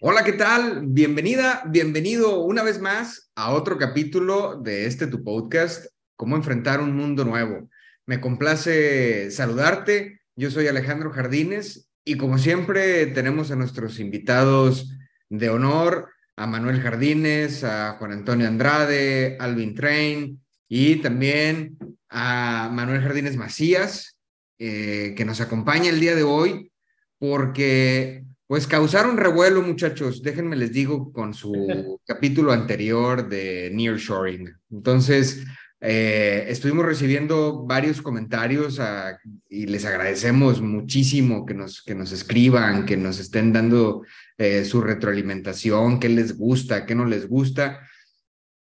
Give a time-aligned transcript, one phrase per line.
[0.00, 0.82] Hola, ¿qué tal?
[0.86, 6.94] Bienvenida, bienvenido una vez más a otro capítulo de este tu podcast, Cómo enfrentar un
[6.94, 7.68] mundo nuevo.
[8.06, 10.20] Me complace saludarte.
[10.36, 14.88] Yo soy Alejandro Jardines y como siempre tenemos a nuestros invitados
[15.30, 21.76] de honor, a Manuel Jardines, a Juan Antonio Andrade, Alvin Train y también
[22.08, 24.16] a Manuel Jardines Macías,
[24.60, 26.70] eh, que nos acompaña el día de hoy
[27.18, 30.22] porque pues causaron revuelo, muchachos.
[30.22, 34.50] Déjenme les digo con su capítulo anterior de Nearshoring.
[34.70, 35.44] Entonces,
[35.80, 39.18] eh, estuvimos recibiendo varios comentarios ah,
[39.50, 44.02] y les agradecemos muchísimo que nos, que nos escriban, que nos estén dando
[44.38, 47.86] eh, su retroalimentación, qué les gusta, qué no les gusta.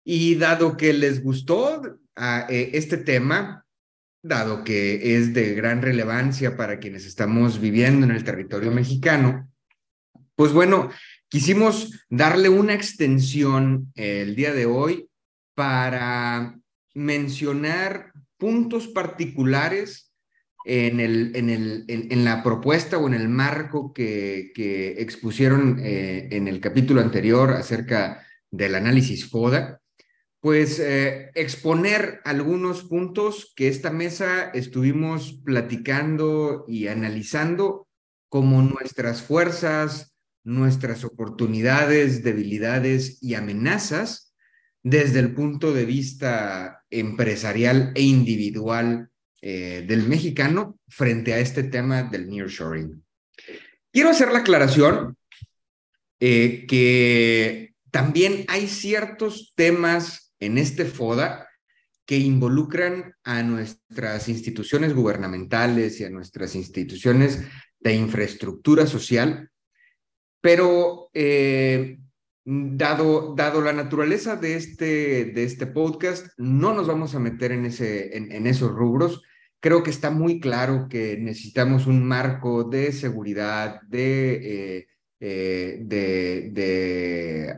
[0.04, 3.64] Y dado que les gustó ah, eh, este tema,
[4.24, 9.47] dado que es de gran relevancia para quienes estamos viviendo en el territorio mexicano,
[10.38, 10.88] pues bueno,
[11.28, 15.10] quisimos darle una extensión el día de hoy
[15.56, 16.56] para
[16.94, 20.12] mencionar puntos particulares
[20.64, 26.28] en, el, en, el, en, la propuesta o en el marco que, que expusieron eh,
[26.30, 29.80] en el capítulo anterior acerca del análisis FODA,
[30.38, 37.88] pues eh, exponer algunos puntos que esta mesa estuvimos platicando y analizando
[38.28, 40.14] como nuestras fuerzas,
[40.48, 44.34] nuestras oportunidades, debilidades y amenazas
[44.82, 49.10] desde el punto de vista empresarial e individual
[49.42, 53.04] eh, del mexicano frente a este tema del nearshoring.
[53.92, 55.18] Quiero hacer la aclaración
[56.18, 61.46] eh, que también hay ciertos temas en este FODA
[62.06, 67.42] que involucran a nuestras instituciones gubernamentales y a nuestras instituciones
[67.80, 69.50] de infraestructura social
[70.40, 71.98] pero eh,
[72.44, 77.66] dado, dado la naturaleza de este, de este podcast, no nos vamos a meter en,
[77.66, 79.22] ese, en, esos rubros.
[79.60, 84.86] Creo que está muy claro que necesitamos un marco de seguridad, de, eh,
[85.20, 87.54] eh, de, de,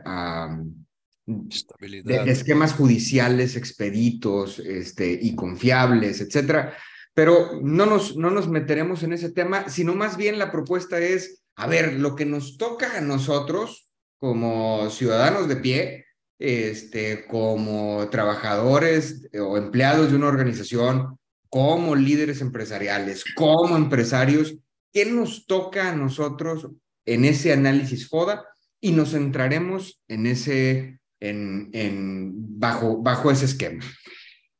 [2.03, 6.73] de, esquemas judiciales expeditos este, y confiables, etcétera.
[7.13, 11.40] Pero no nos, no nos meteremos en ese tema, sino más bien la propuesta es
[11.55, 16.05] a ver, lo que nos toca a nosotros como ciudadanos de pie,
[16.39, 21.17] este, como trabajadores o empleados de una organización,
[21.49, 24.55] como líderes empresariales, como empresarios,
[24.93, 26.67] ¿qué nos toca a nosotros
[27.05, 28.45] en ese análisis FODA?
[28.79, 33.83] Y nos centraremos en ese, en, bajo, bajo ese esquema.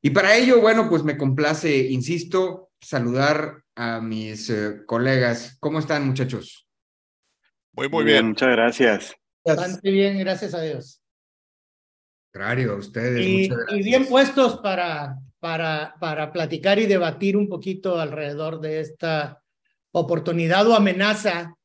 [0.02, 5.58] Y para ello, bueno, pues me complace, insisto, saludar a mis eh, colegas.
[5.60, 6.61] ¿Cómo están, muchachos?
[7.74, 8.28] Muy, muy bien.
[8.30, 9.16] Muchas gracias.
[9.44, 11.02] Bastante bien, gracias a Dios.
[12.32, 13.26] Contrario, a ustedes.
[13.26, 19.44] Y, y, bien puestos para, para, para platicar y debatir un poquito alrededor de esta
[19.92, 21.56] oportunidad o amenaza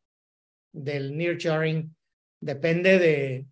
[0.72, 1.94] del nearshoring.
[2.40, 3.46] Depende de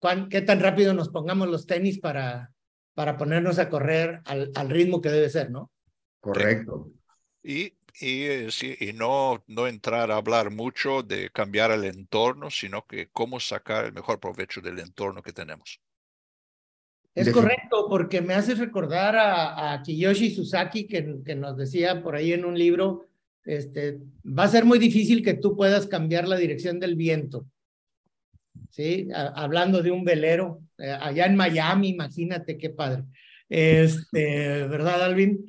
[0.00, 2.52] cuán, qué tan rápido nos pongamos los tenis para,
[2.94, 5.70] para ponernos a correr al, al ritmo que debe ser, ¿no?
[6.20, 6.90] Correcto.
[7.42, 8.48] Y y, eh,
[8.80, 13.86] y no, no entrar a hablar mucho de cambiar el entorno, sino que cómo sacar
[13.86, 15.80] el mejor provecho del entorno que tenemos.
[17.14, 22.14] Es correcto, porque me hace recordar a, a Kiyoshi Susaki, que, que, nos decía por
[22.14, 23.06] ahí en un libro,
[23.44, 27.46] este, va a ser muy difícil que tú puedas cambiar la dirección del viento.
[28.70, 29.08] ¿Sí?
[29.12, 33.04] hablando de un velero, eh, allá en Miami, imagínate qué padre.
[33.48, 35.46] Este, ¿verdad, Alvin?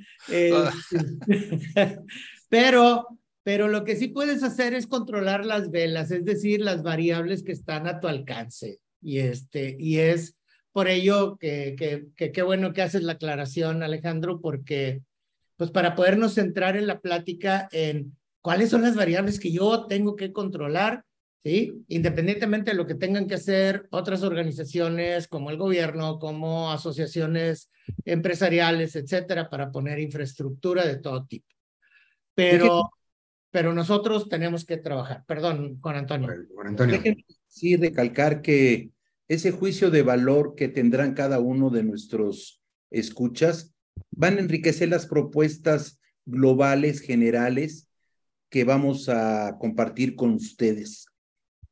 [0.54, 0.72] Ah.
[0.90, 2.00] Este,
[2.50, 3.08] pero,
[3.44, 7.52] pero lo que sí puedes hacer es controlar las velas, es decir, las variables que
[7.52, 8.80] están a tu alcance.
[9.02, 10.38] Y, este, y es
[10.72, 11.76] por ello que
[12.16, 15.02] qué que, bueno que haces la aclaración, Alejandro, porque
[15.58, 20.16] pues para podernos centrar en la plática en cuáles son las variables que yo tengo
[20.16, 21.04] que controlar,
[21.44, 21.84] ¿sí?
[21.88, 27.70] Independientemente de lo que tengan que hacer otras organizaciones como el gobierno, como asociaciones
[28.06, 31.50] empresariales, etcétera, para poner infraestructura de todo tipo
[32.40, 32.92] pero,
[33.52, 35.24] pero nosotros tenemos que trabajar.
[35.28, 36.30] Perdón, Juan Antonio.
[36.54, 37.02] Juan Antonio.
[37.48, 38.92] sí recalcar que
[39.28, 43.76] ese juicio de valor que tendrán cada uno de nuestros escuchas
[44.12, 47.88] van a enriquecer las propuestas globales, generales,
[48.50, 51.08] que vamos a compartir con ustedes.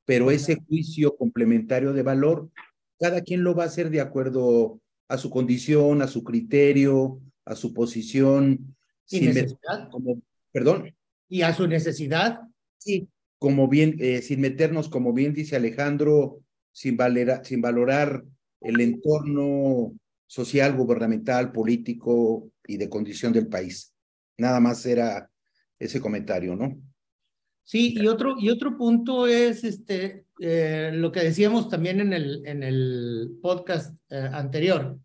[0.08, 2.50] Pero ese juicio complementario de valor,
[2.98, 7.56] cada quien lo va a hacer de acuerdo a su condición, a su criterio, a
[7.56, 8.74] su posición.
[9.10, 9.90] ¿Y necesidad?
[9.92, 10.22] Como,
[10.54, 10.96] perdón.
[11.28, 12.40] ¿Y a su necesidad?
[12.78, 16.40] Sí, como bien, eh, sin meternos, como bien dice Alejandro,
[16.72, 16.98] sin,
[17.44, 18.24] sin valorar
[18.62, 19.94] el entorno
[20.26, 23.94] social, gubernamental, político y de condición del país.
[24.38, 25.30] Nada más era
[25.78, 26.78] ese comentario, ¿no?
[27.68, 32.42] Sí, y otro, y otro punto es este, eh, lo que decíamos también en el,
[32.46, 34.98] en el podcast eh, anterior.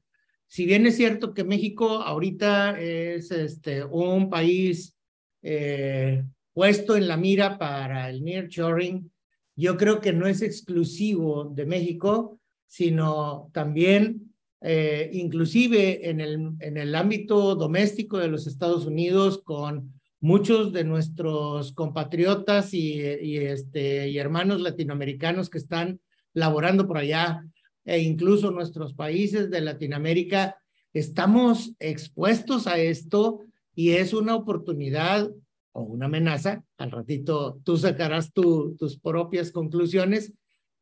[0.47, 4.97] Si bien es cierto que México ahorita es este, un país
[5.43, 6.23] eh,
[6.53, 9.11] puesto en la mira para el nearshoring,
[9.57, 12.39] yo creo que no es exclusivo de México,
[12.69, 14.29] sino también
[15.11, 21.73] inclusive en el, en el ámbito doméstico de los Estados Unidos, con muchos de nuestros
[21.73, 26.01] compatriotas y, este, y hermanos latinoamericanos que están
[26.33, 27.45] laborando por allá,
[27.85, 30.57] e incluso nuestros países de Latinoamérica,
[30.93, 33.41] estamos expuestos a esto
[33.75, 35.29] y es una oportunidad
[35.73, 36.63] o una amenaza.
[36.79, 40.33] Al ratito tú sacarás tu, tus propias conclusiones,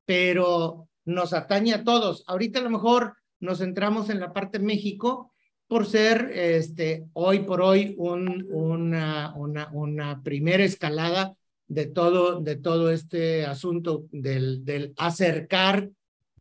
[0.04, 2.24] pero nos atañe a todos.
[2.26, 5.32] Ahorita a lo mejor nos centramos en la parte de México
[5.70, 11.36] por ser este, hoy por hoy un, una, primera escalada
[11.68, 15.88] de todo, este asunto del, acercar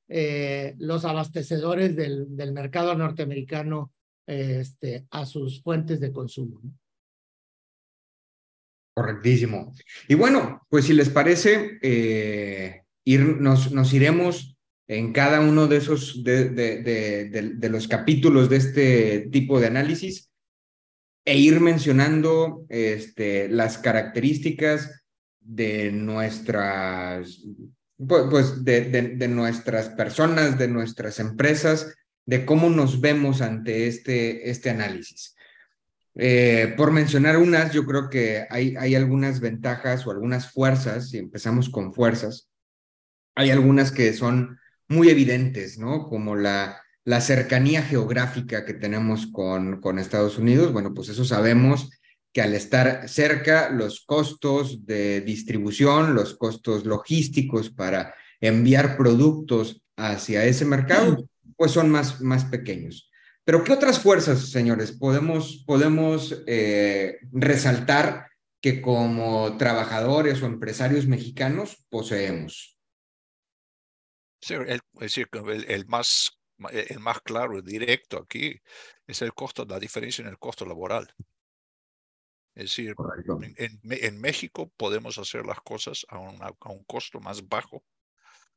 [0.07, 3.93] eh, los abastecedores del, mercado norteamericano
[4.25, 6.59] este, a sus fuentes de consumo.
[8.95, 9.75] Correctísimo.
[10.07, 14.58] Y bueno, pues si les parece, eh, nos iremos
[14.89, 20.31] en cada uno de esos, de, los capítulos de este tipo de análisis
[21.23, 25.03] e ir mencionando este, las características
[25.41, 27.43] de nuestras,
[27.97, 31.93] pues, de, nuestras personas, de nuestras empresas,
[32.25, 35.35] de cómo nos vemos ante este, este análisis.
[36.15, 41.19] Eh, por mencionar unas, yo creo que hay, hay algunas ventajas o algunas fuerzas, y
[41.19, 42.49] empezamos con fuerzas,
[43.35, 44.58] hay algunas que son
[44.89, 46.07] muy evidentes, ¿no?
[46.09, 50.73] Como la, la cercanía geográfica que tenemos con, con Estados Unidos.
[50.73, 51.89] Bueno, pues eso sabemos
[52.33, 60.45] que al estar cerca, los costos de distribución, los costos logísticos para enviar productos hacia
[60.45, 63.09] ese mercado, pues son más, más pequeños.
[63.43, 68.27] Pero ¿qué otras fuerzas, señores, podemos, podemos eh, resaltar
[68.61, 72.78] que como trabajadores o empresarios mexicanos poseemos?
[74.41, 76.39] Sí, el, es decir, el, el, más,
[76.71, 78.59] el más claro, directo aquí,
[79.05, 81.13] es el costo, la diferencia en el costo laboral.
[82.55, 82.95] Es decir,
[83.57, 87.83] en, en, México podemos hacer las cosas a, a, un costo más bajo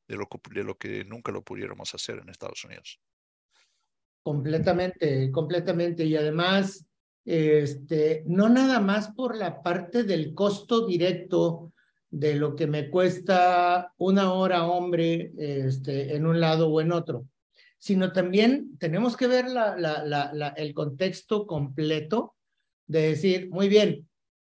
[0.08, 3.00] de lo, de lo que nunca lo pudiéramos hacer en Estados Unidos.
[4.22, 6.04] Completamente, completamente.
[6.04, 6.86] Y además,
[7.24, 11.71] este, no nada más por la parte del costo directo
[12.12, 17.26] de lo que me cuesta una hora hombre este, en un lado o en otro,
[17.78, 19.46] sino también tenemos que ver
[20.56, 22.36] el contexto completo
[22.86, 24.06] de decir, muy bien,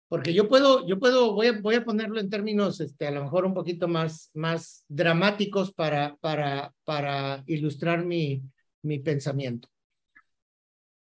[0.07, 3.23] porque yo puedo, yo puedo, voy a, voy a ponerlo en términos, este, a lo
[3.23, 8.43] mejor un poquito más, más dramáticos para, para, para ilustrar mi,
[8.83, 9.67] mi pensamiento.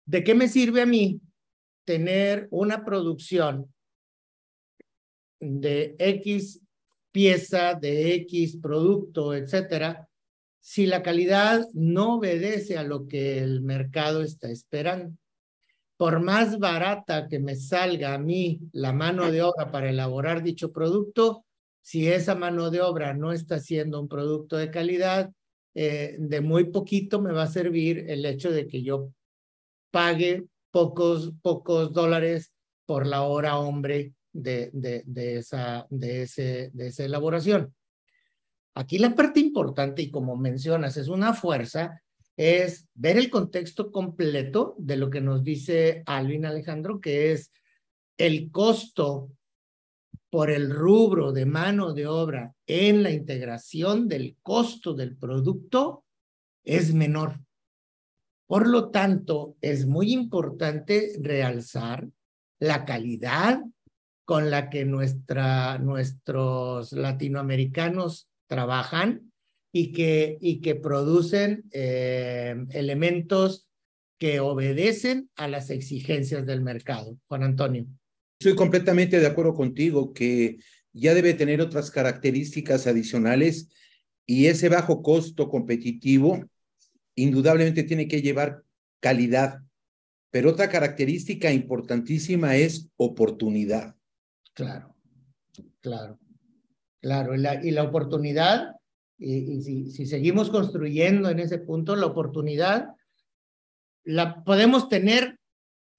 [0.06, 1.20] ¿De qué me sirve a mí
[1.84, 3.74] tener una producción
[5.40, 6.60] de X
[7.12, 10.08] pieza, de X producto, etcétera,
[10.60, 15.16] si la calidad no obedece a lo que el mercado está esperando.
[15.96, 20.72] Por más barata que me salga a mí la mano de obra para elaborar dicho
[20.72, 21.44] producto,
[21.80, 25.32] si esa mano de obra no está siendo un producto de calidad,
[25.74, 29.10] eh, de muy poquito me va a servir el hecho de que yo
[29.90, 32.52] pague pocos, pocos dólares
[32.84, 37.74] por la hora hombre de, de, esa, de, ese, de esa elaboración.
[38.74, 42.02] Aquí la parte importante, y como mencionas, es una fuerza,
[42.36, 47.50] es ver el contexto completo de lo que nos dice Alvin Alejandro, que es
[48.16, 49.32] el costo
[50.30, 56.04] por el rubro de mano de obra en la integración del costo del producto
[56.64, 57.40] es menor.
[58.46, 62.08] Por lo tanto, es muy importante realzar
[62.58, 63.62] la calidad
[64.28, 69.32] con la que nuestros latinoamericanos trabajan
[69.72, 73.70] y que, y que producen eh, elementos
[74.18, 77.16] que obedecen a las exigencias del mercado.
[77.26, 77.86] Juan Antonio.
[78.38, 80.58] Estoy completamente de acuerdo contigo que
[80.92, 83.70] ya debe tener otras características adicionales
[84.26, 86.44] y ese bajo costo competitivo
[87.14, 88.62] indudablemente tiene que llevar
[89.00, 89.62] calidad.
[90.30, 93.97] Pero otra característica importantísima es oportunidad.
[94.58, 94.92] Claro,
[95.80, 96.18] claro,
[97.00, 97.34] claro.
[97.62, 98.74] Y la, oportunidad,
[99.16, 102.88] y, si, seguimos construyendo en ese punto, la oportunidad
[104.02, 105.38] la podemos tener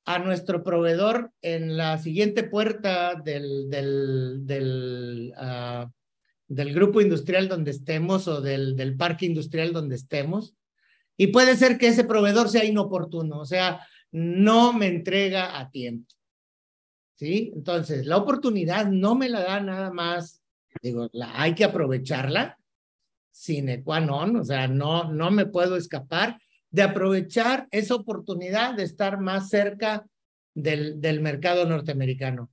[0.04, 5.90] a nuestro proveedor en la siguiente puerta del, del, uh,
[6.50, 10.54] del grupo industrial donde estemos o del, del parque industrial donde estemos.
[11.16, 16.19] Y puede ser que ese proveedor sea inoportuno, o sea, no me entrega a tiempo.
[17.20, 17.52] ¿Sí?
[17.54, 20.42] Entonces, la oportunidad no me la da nada más,
[20.82, 22.58] digo, hay que aprovecharla
[23.30, 26.40] sine qua non, o sea, no, no me puedo escapar
[26.72, 30.08] de aprovechar esa oportunidad de estar más cerca
[30.54, 32.52] del, del mercado norteamericano.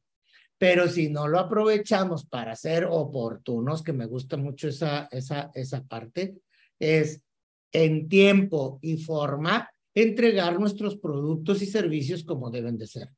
[0.58, 5.84] Pero si no lo aprovechamos para ser oportunos, que me gusta mucho esa, esa, esa
[5.84, 6.38] parte,
[6.80, 7.22] es
[7.70, 13.10] en tiempo y forma entregar nuestros productos y servicios como deben de ser.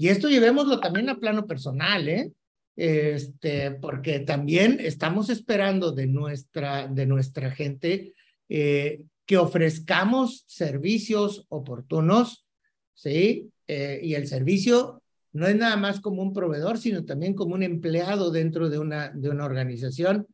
[0.00, 2.32] Y esto llevémoslo también a plano personal, ¿eh?
[2.74, 8.14] Este, porque también estamos esperando de nuestra, de nuestra gente
[8.48, 12.46] eh, que ofrezcamos servicios oportunos,
[12.94, 13.50] ¿sí?
[13.66, 15.02] Eh, y el servicio
[15.34, 19.10] no es nada más como un proveedor, sino también como un empleado dentro de una,
[19.10, 20.26] de una organización,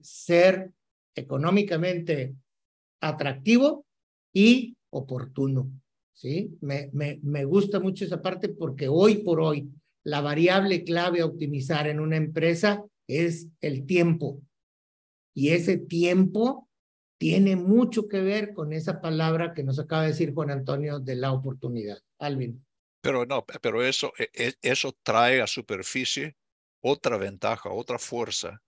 [0.00, 0.70] ser
[1.16, 2.36] económicamente
[3.00, 3.84] atractivo
[4.32, 5.72] y oportuno.
[6.18, 6.58] ¿Sí?
[6.60, 9.70] Me, me, me gusta mucho esa parte porque hoy por hoy
[10.02, 14.42] la variable clave a optimizar en una empresa es el tiempo.
[15.32, 16.68] Y ese tiempo
[17.18, 21.14] tiene mucho que ver con esa palabra que nos acaba de decir Juan Antonio de
[21.14, 21.98] la oportunidad.
[22.18, 22.64] Alvin.
[23.00, 26.36] Pero no, pero eso, e, e, eso trae a superficie
[26.80, 28.60] otra ventaja, otra fuerza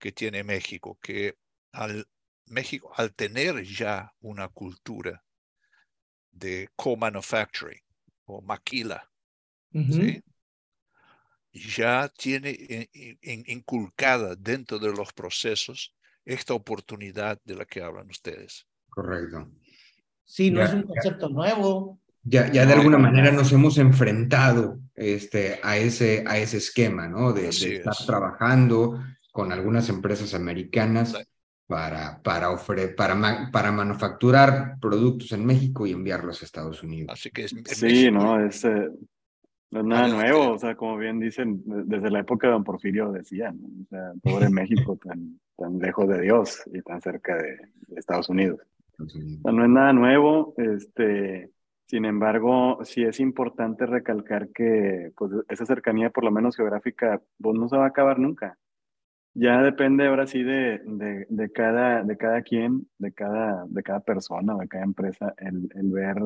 [0.00, 1.36] que tiene México, que
[1.72, 2.08] al
[2.46, 5.22] México, al tener ya una cultura
[6.38, 7.80] de co-manufacturing
[8.26, 9.08] o maquila,
[9.72, 10.22] ¿sí?
[11.52, 12.88] ya tiene
[13.22, 18.66] inculcada dentro de los procesos esta oportunidad de la que hablan ustedes.
[18.90, 19.50] Correcto.
[20.24, 22.00] Sí, no es un concepto nuevo.
[22.22, 27.32] Ya, ya de alguna manera nos hemos enfrentado este, a, ese, a ese esquema, ¿no?
[27.32, 29.02] De, estar trabajando
[29.32, 31.16] con algunas empresas americanas
[31.68, 33.14] para, para, ofrecer, para,
[33.52, 37.10] para manufacturar productos en México y enviarlos a Estados Unidos.
[37.12, 38.88] Así que sí, no, es, eh,
[39.70, 43.12] no es nada nuevo, o sea, como bien dicen, desde la época de Don Porfirio
[43.12, 47.58] decían, o sea, pobre México tan, tan lejos de Dios y tan cerca de,
[47.96, 48.60] Estados Unidos.
[48.98, 51.50] no es nada nuevo, este,
[51.84, 57.58] sin embargo, sí es importante recalcar que pues, esa cercanía, por lo menos geográfica, pues
[57.58, 58.56] no se va a acabar nunca.
[59.40, 64.00] Ya depende ahora sí de, de, de cada, de cada quien, de cada, de cada
[64.00, 66.16] persona, de cada empresa, el, el ver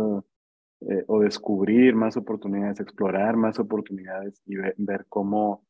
[0.81, 5.67] eh, o descubrir más oportunidades, explorar más oportunidades y ver cómo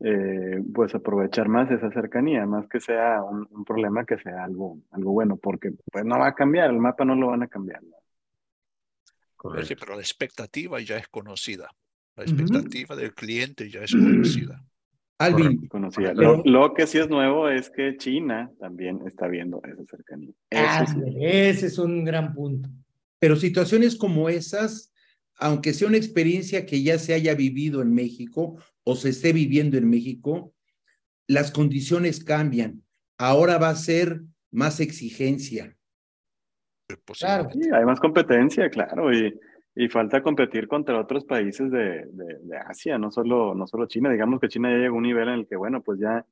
[0.00, 5.12] eh, pues aprovechar más esa cercanía, más que sea un, problema, que sea algo, algo
[5.12, 7.82] bueno, porque pues no va a cambiar, el mapa no lo van a cambiar.
[9.62, 11.70] Sí, pero la expectativa ya es conocida,
[12.16, 14.60] la expectativa del cliente ya es conocida.
[15.20, 15.68] Alvin.
[16.14, 20.32] Lo, lo, que sí es nuevo es que China también está viendo esa cercanía.
[20.50, 20.86] Ah,
[21.20, 22.70] ese es un gran punto.
[23.18, 24.94] Pero situaciones como esas,
[25.36, 29.76] aunque sea una experiencia que ya se haya vivido en México o se esté viviendo
[29.76, 30.54] en México,
[31.26, 32.82] las condiciones cambian.
[33.18, 35.76] Ahora va a ser más exigencia.
[37.18, 37.50] Claro.
[37.52, 39.38] Sí, hay más competencia, claro, y,
[39.80, 44.10] y falta competir contra otros países de, de, de, Asia, no solo, no solo China.
[44.10, 46.26] Digamos que China ya llegó a un nivel en el que, bueno, pues ya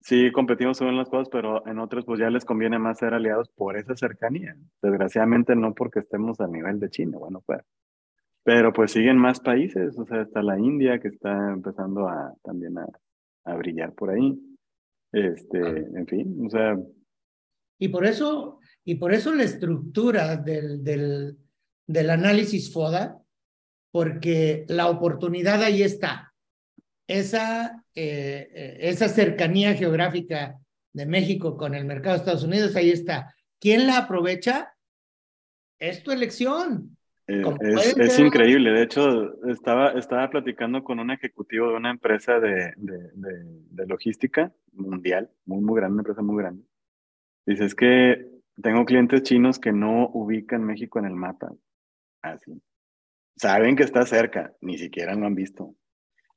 [0.00, 3.48] sí competimos en las cosas, pero en otros pues ya les conviene más ser aliados
[3.50, 4.56] por esa cercanía.
[4.82, 7.60] Desgraciadamente no porque estemos al nivel de China, bueno, pues.
[8.42, 12.78] Pero pues siguen más países, o sea, está la India que está empezando a también
[12.78, 12.88] a,
[13.44, 14.36] a brillar por ahí.
[15.12, 16.76] Este, en fin, o sea.
[17.78, 21.36] Y por eso, y por eso la estructura del, del,
[21.86, 23.18] del análisis FODA,
[23.90, 26.32] porque la oportunidad ahí está
[27.06, 30.58] esa, eh, eh, esa cercanía geográfica
[30.92, 33.34] de México con el mercado de Estados Unidos, ahí está.
[33.60, 34.74] ¿Quién la aprovecha?
[35.78, 36.96] Es tu elección.
[37.26, 38.72] Eh, es, es increíble.
[38.72, 43.86] De hecho, estaba, estaba platicando con un ejecutivo de una empresa de, de, de, de,
[43.86, 46.64] logística mundial, muy, muy grande, una empresa muy grande.
[47.46, 48.26] Dice, es que
[48.60, 51.52] tengo clientes chinos que no ubican México en el mapa.
[52.22, 52.62] Así.
[53.36, 55.74] Saben que está cerca, ni siquiera lo han visto.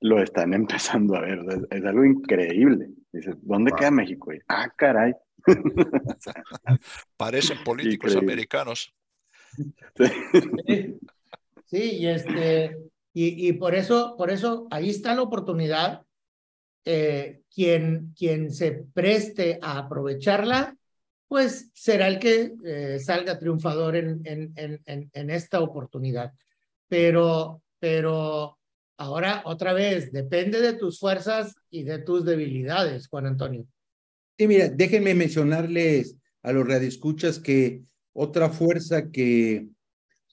[0.02, 1.40] Lo están empezando a ver.
[1.70, 2.90] Es, algo increíble.
[3.12, 4.32] Dice, ¿dónde queda México?
[4.48, 5.14] ah, caray.
[7.18, 8.94] Parecen políticos americanos.
[11.66, 11.80] Sí.
[12.00, 12.78] y este,
[13.14, 16.06] y, y, por eso, por eso ahí está la oportunidad.
[16.88, 20.78] Eh, quien, quien se preste a aprovecharla,
[21.36, 24.22] pues será el que eh, salga triunfador en,
[25.14, 26.32] esta oportunidad.
[26.88, 28.58] Pero, pero
[28.96, 33.68] ahora, otra vez, depende de tus fuerzas y de tus debilidades, Juan Antonio.
[34.38, 37.82] Sí, mira, déjenme mencionarles a los radioescuchas que
[38.14, 39.68] otra fuerza que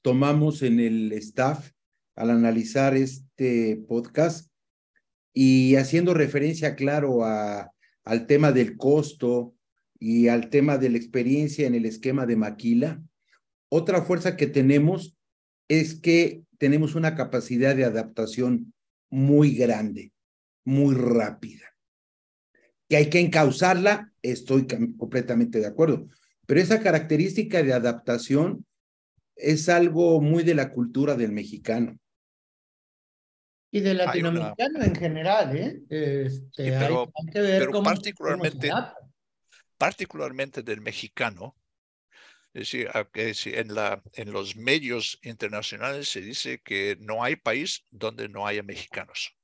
[0.02, 1.72] tomamos en el staff
[2.14, 4.52] al analizar este podcast
[5.34, 7.72] y haciendo referencia, claro, a,
[8.04, 9.56] al tema del costo
[10.02, 13.02] y al tema de la experiencia en el esquema de Maquila,
[13.68, 15.16] otra fuerza que tenemos
[15.68, 18.74] es que tenemos una capacidad de adaptación
[19.10, 20.12] muy grande,
[20.64, 21.72] muy rápida
[22.92, 24.66] que hay que encauzarla, estoy
[24.98, 26.08] completamente de acuerdo.
[26.44, 28.66] Pero esa característica de adaptación
[29.34, 31.98] es algo muy de la cultura del mexicano.
[33.70, 35.80] Y del latinoamericano en general, ¿eh?
[35.88, 38.70] Este, pero, hay, que ver cómo, particularmente,
[39.82, 41.56] particularmente del mexicano,
[42.54, 48.28] es decir, en, la, en los medios internacionales se dice que no hay país donde
[48.28, 49.36] no haya mexicanos.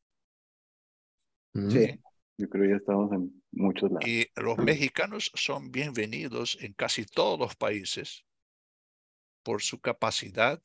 [1.54, 2.00] Sí.
[2.36, 4.06] Yo creo que ya estamos en muchos lados.
[4.06, 8.24] Y los mexicanos son bienvenidos en casi todos los países
[9.42, 10.62] por su capacidad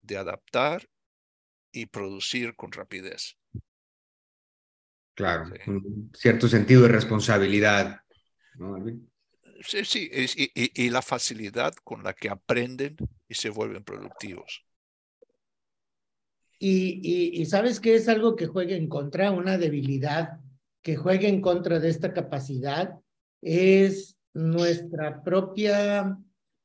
[0.00, 0.88] de adaptar
[1.70, 3.36] y producir con rapidez.
[5.14, 8.05] Claro, un cierto sentido de responsabilidad.
[9.62, 12.96] Sí, sí, y, y, la facilidad con la que aprenden
[13.28, 14.64] y se vuelven productivos.
[16.58, 20.40] Y, y, y sabes que es algo que juega en contra, una debilidad
[20.82, 22.98] que juegue en contra de esta capacidad
[23.42, 26.18] es nuestra propia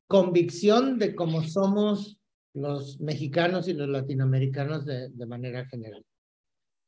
[0.08, 2.20] convicción de cómo somos
[2.54, 6.06] los mexicanos y los latinoamericanos de, de, manera general.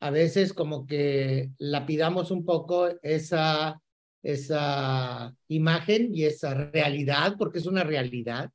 [0.01, 3.81] A veces como que lapidamos un poco esa,
[4.23, 8.49] esa imagen y esa realidad, porque es una realidad,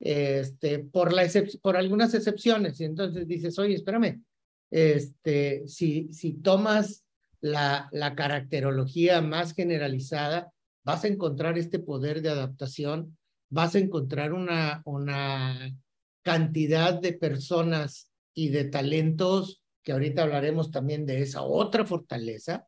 [0.00, 1.28] este, por, la
[1.60, 2.80] por algunas excepciones.
[2.80, 4.22] Y entonces dices, oye, espérame,
[4.70, 7.04] este, si, si tomas
[7.40, 10.52] la, la caracterología más generalizada,
[10.84, 13.18] vas a encontrar este poder de adaptación,
[13.50, 15.76] vas a encontrar una, una
[16.22, 22.66] cantidad de personas y de talentos, que ahorita hablaremos también de esa otra fortaleza,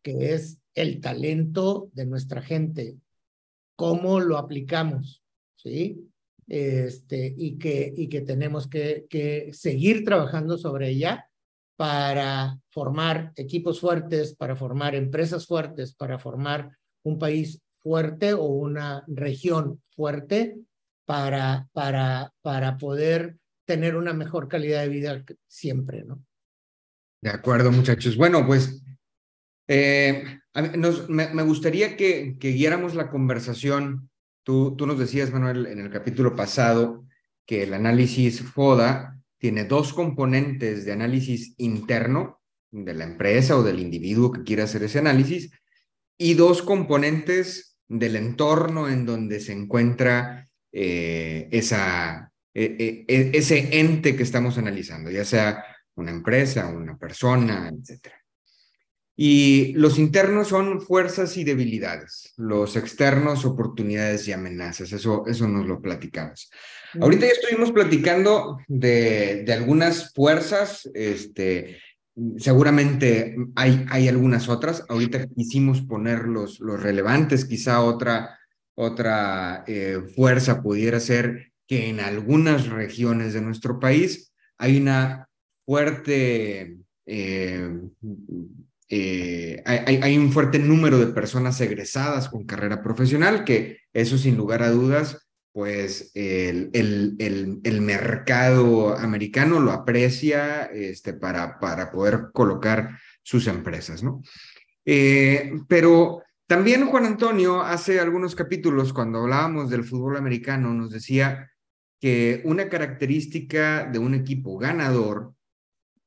[0.00, 2.96] que es el talento de nuestra gente,
[3.76, 5.22] cómo lo aplicamos,
[5.56, 6.08] ¿sí?
[6.46, 11.28] Este, y, que, y que tenemos que, que seguir trabajando sobre ella
[11.76, 19.04] para formar equipos fuertes, para formar empresas fuertes, para formar un país fuerte o una
[19.08, 20.56] región fuerte
[21.04, 26.24] para, para, para poder tener una mejor calidad de vida siempre, ¿no?
[27.20, 28.16] De acuerdo, muchachos.
[28.16, 28.82] Bueno, pues
[29.68, 34.10] eh, me, gustaría que, que guiáramos la conversación.
[34.42, 37.04] Tú, nos decías, Manuel, en el capítulo pasado,
[37.46, 43.80] que el análisis FODA tiene dos componentes de análisis interno de la empresa o del
[43.80, 45.50] individuo que quiere hacer ese análisis
[46.16, 51.58] y dos componentes del entorno en donde se encuentra eh, e,
[52.54, 55.64] e, e, ese ente que estamos analizando, ya sea
[55.96, 58.08] una empresa, una persona, etc.
[59.14, 65.66] Y los internos son fuerzas y debilidades, los externos oportunidades y amenazas, eso, eso nos
[65.66, 66.50] lo platicamos.
[67.00, 71.78] Ahorita ya estuvimos platicando de, de algunas fuerzas, este,
[72.38, 74.84] seguramente hay, hay algunas otras.
[74.88, 78.38] Ahorita quisimos poner los, los relevantes, quizá otra,
[78.74, 85.28] otra eh, fuerza pudiera ser que en algunas regiones de nuestro país hay una
[85.64, 87.80] fuerte, eh,
[88.94, 94.62] eh, hay, un fuerte número de personas egresadas con carrera profesional, que eso sin lugar
[94.62, 96.70] a dudas pues el,
[97.80, 104.22] mercado americano lo aprecia este, para, para poder colocar sus empresas, ¿no?
[104.84, 111.50] Eh, pero también Juan Antonio hace algunos capítulos cuando hablábamos del fútbol americano nos decía
[111.98, 115.32] que una característica de un equipo ganador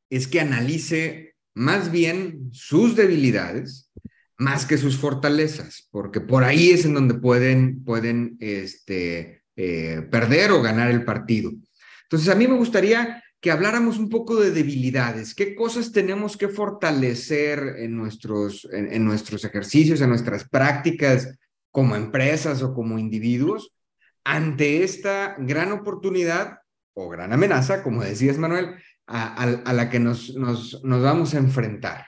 [0.08, 3.90] es que analice más bien sus debilidades
[4.38, 10.52] más que sus fortalezas, porque por ahí es en donde pueden, pueden este, eh, perder
[10.52, 11.52] o ganar el partido.
[12.04, 16.50] Entonces, a mí me gustaría que habláramos un poco de debilidades, qué cosas tenemos que
[16.50, 21.38] fortalecer en nuestros, en, nuestros ejercicios, en nuestras prácticas
[21.72, 23.72] como empresas o como individuos
[24.24, 26.60] ante esta gran oportunidad
[26.96, 30.34] o gran amenaza, como decías Manuel, a, la que nos,
[30.84, 32.08] vamos a enfrentar.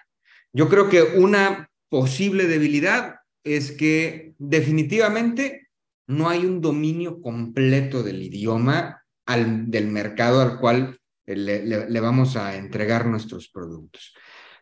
[0.54, 5.70] Yo creo que una posible debilidad es que definitivamente
[6.08, 13.06] no hay un dominio completo del idioma del mercado al cual le, vamos a entregar
[13.06, 14.14] nuestros productos.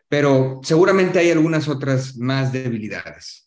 [0.08, 3.45] Pero seguramente hay algunas otras más debilidades.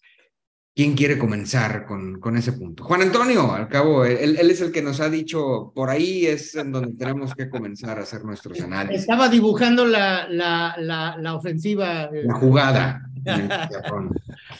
[0.80, 2.86] ¿Quién quiere comenzar con, con ese punto?
[2.86, 6.56] Juan Antonio, al cabo, él, él, es el que nos ha dicho, por ahí es
[6.56, 9.02] en donde tenemos que comenzar a hacer nuestros análisis.
[9.02, 12.06] Estaba dibujando la, la, la, la ofensiva.
[12.06, 13.02] Eh, la jugada.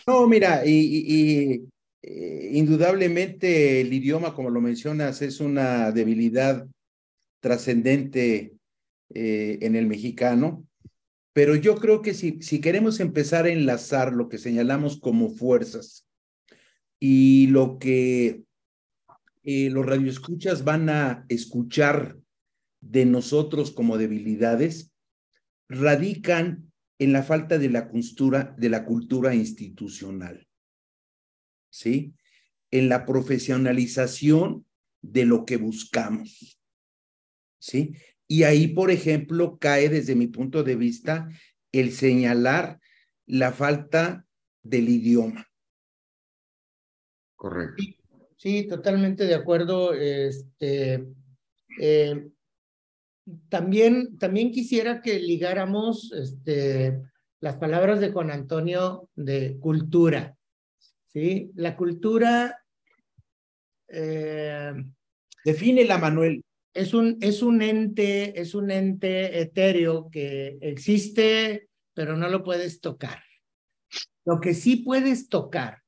[0.08, 1.64] no, mira, y, y,
[2.02, 6.68] eh, indudablemente el idioma, como lo mencionas, es una debilidad
[7.40, 8.56] trascendente
[9.14, 10.66] eh, en el mexicano,
[11.32, 16.08] pero yo creo que si, si queremos empezar a enlazar lo que señalamos como fuerzas
[17.00, 18.44] y lo que
[19.44, 22.18] eh, los radioescuchas van a escuchar
[22.82, 24.94] de nosotros como debilidades,
[25.68, 30.48] radican en la falta de la cultura, de la cultura institucional.
[31.72, 32.14] ¿Sí?
[32.72, 34.66] En la profesionalización
[35.02, 36.60] de lo que buscamos.
[37.60, 37.94] ¿sí?
[38.28, 41.30] Y ahí, por ejemplo, cae desde mi punto de vista
[41.72, 42.80] el señalar
[43.26, 44.26] la falta
[44.64, 45.49] del idioma.
[47.40, 47.82] Correcto.
[48.36, 49.94] Sí, totalmente de acuerdo.
[49.94, 51.08] Este,
[51.80, 52.28] eh,
[53.48, 57.02] también, también quisiera que ligáramos este,
[57.40, 60.36] las palabras de Juan Antonio de cultura.
[61.08, 61.52] ¿sí?
[61.56, 62.62] La cultura...
[63.88, 64.74] Eh,
[65.46, 72.18] Define la Manuel es un, es un ente, es un ente etéreo que existe, pero
[72.18, 73.24] no lo puedes tocar.
[74.26, 75.82] Lo que sí puedes tocar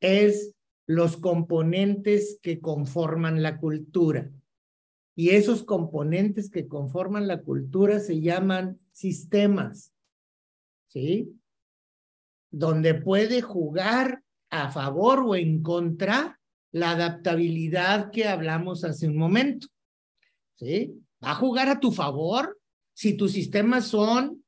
[0.00, 0.52] es
[0.86, 4.30] los componentes que conforman la cultura.
[5.14, 9.92] Y esos componentes que conforman la cultura se llaman sistemas,
[10.88, 11.38] ¿sí?
[12.50, 16.40] Donde puede jugar a favor o en contra
[16.72, 19.68] la adaptabilidad que hablamos hace un momento.
[20.56, 20.94] ¿sí?
[21.24, 22.58] Va a jugar a tu favor
[22.94, 24.44] si tus sistemas son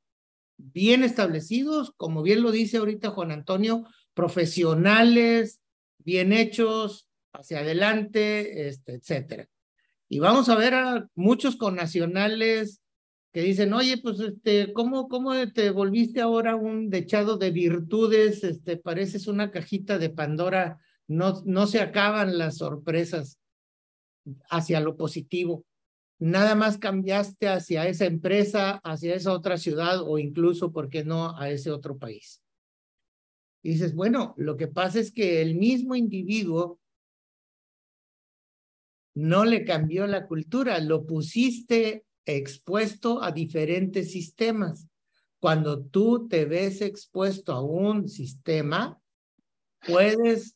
[0.57, 5.61] bien establecidos, como bien lo dice ahorita Juan Antonio, profesionales,
[6.05, 9.49] bien hechos, hacia adelante, este, etcétera.
[10.07, 12.81] Y vamos a ver a muchos connacionales
[13.33, 18.43] que dicen, oye, pues, este, ¿cómo, cómo te volviste ahora un dechado de virtudes?
[18.43, 23.37] Este, pareces una cajita de Pandora, no, no se acaban las sorpresas
[24.49, 25.65] hacia lo positivo
[26.19, 31.37] nada más cambiaste hacia esa empresa, hacia esa otra ciudad o incluso, ¿por qué no?,
[31.37, 32.41] a ese otro país.
[33.65, 36.79] Y dices, bueno, lo que pasa es que el mismo individuo
[39.15, 44.87] no le cambió la cultura, lo pusiste expuesto a diferentes sistemas.
[45.39, 49.01] Cuando tú te ves expuesto a un sistema,
[49.87, 50.55] puedes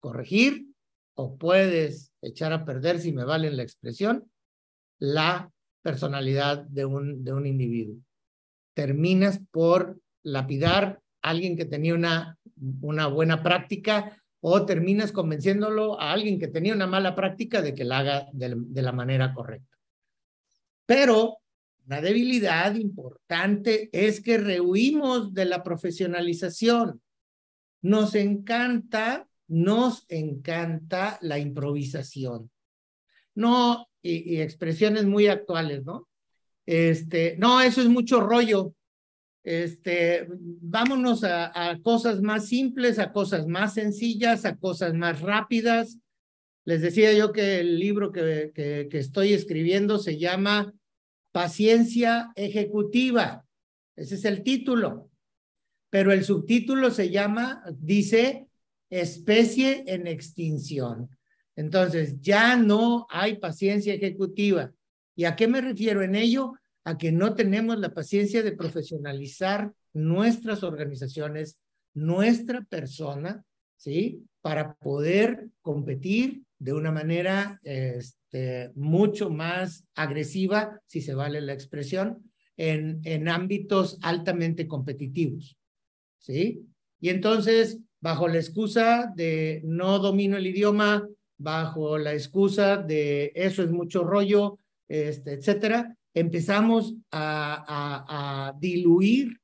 [0.00, 0.68] corregir
[1.14, 4.32] o puedes echar a perder, si me vale la expresión,
[4.98, 7.98] la personalidad de un, de un individuo.
[8.72, 12.38] Terminas por lapidar alguien que tenía una,
[12.80, 17.84] una buena práctica o terminas convenciéndolo a alguien que tenía una mala práctica de que
[17.84, 19.76] la haga de, la manera correcta.
[20.86, 21.38] Pero
[21.86, 27.02] una debilidad importante es que rehuimos de la profesionalización.
[27.82, 32.50] Nos encanta, nos encanta la improvisación.
[33.34, 36.08] No y, expresiones muy actuales, ¿no?
[36.64, 38.74] Este, no, eso es mucho rollo.
[39.42, 40.26] Este,
[40.60, 45.98] vámonos a, cosas más simples, a cosas más sencillas, a cosas más rápidas.
[46.64, 50.72] Les decía yo que el libro que, que, que estoy escribiendo se llama
[51.32, 53.46] Paciencia Ejecutiva.
[53.96, 55.10] Ese es el título.
[55.90, 58.46] Pero el subtítulo se llama, dice,
[58.90, 61.08] Especie en extinción.
[61.54, 64.72] Entonces, ya no hay paciencia ejecutiva.
[65.14, 66.54] ¿Y a qué me refiero en ello?
[66.84, 71.58] A que no tenemos la paciencia de profesionalizar nuestras organizaciones,
[71.94, 73.44] nuestra persona,
[73.76, 74.24] ¿sí?
[74.40, 82.30] Para poder competir de una manera este, mucho más agresiva, si se vale la expresión,
[82.56, 85.56] en, en ámbitos altamente competitivos,
[86.18, 86.66] ¿sí?
[87.00, 93.62] Y entonces, bajo la excusa de no domino el idioma, bajo la excusa de eso
[93.62, 99.38] es mucho rollo, este, etcétera, empezamos a, diluir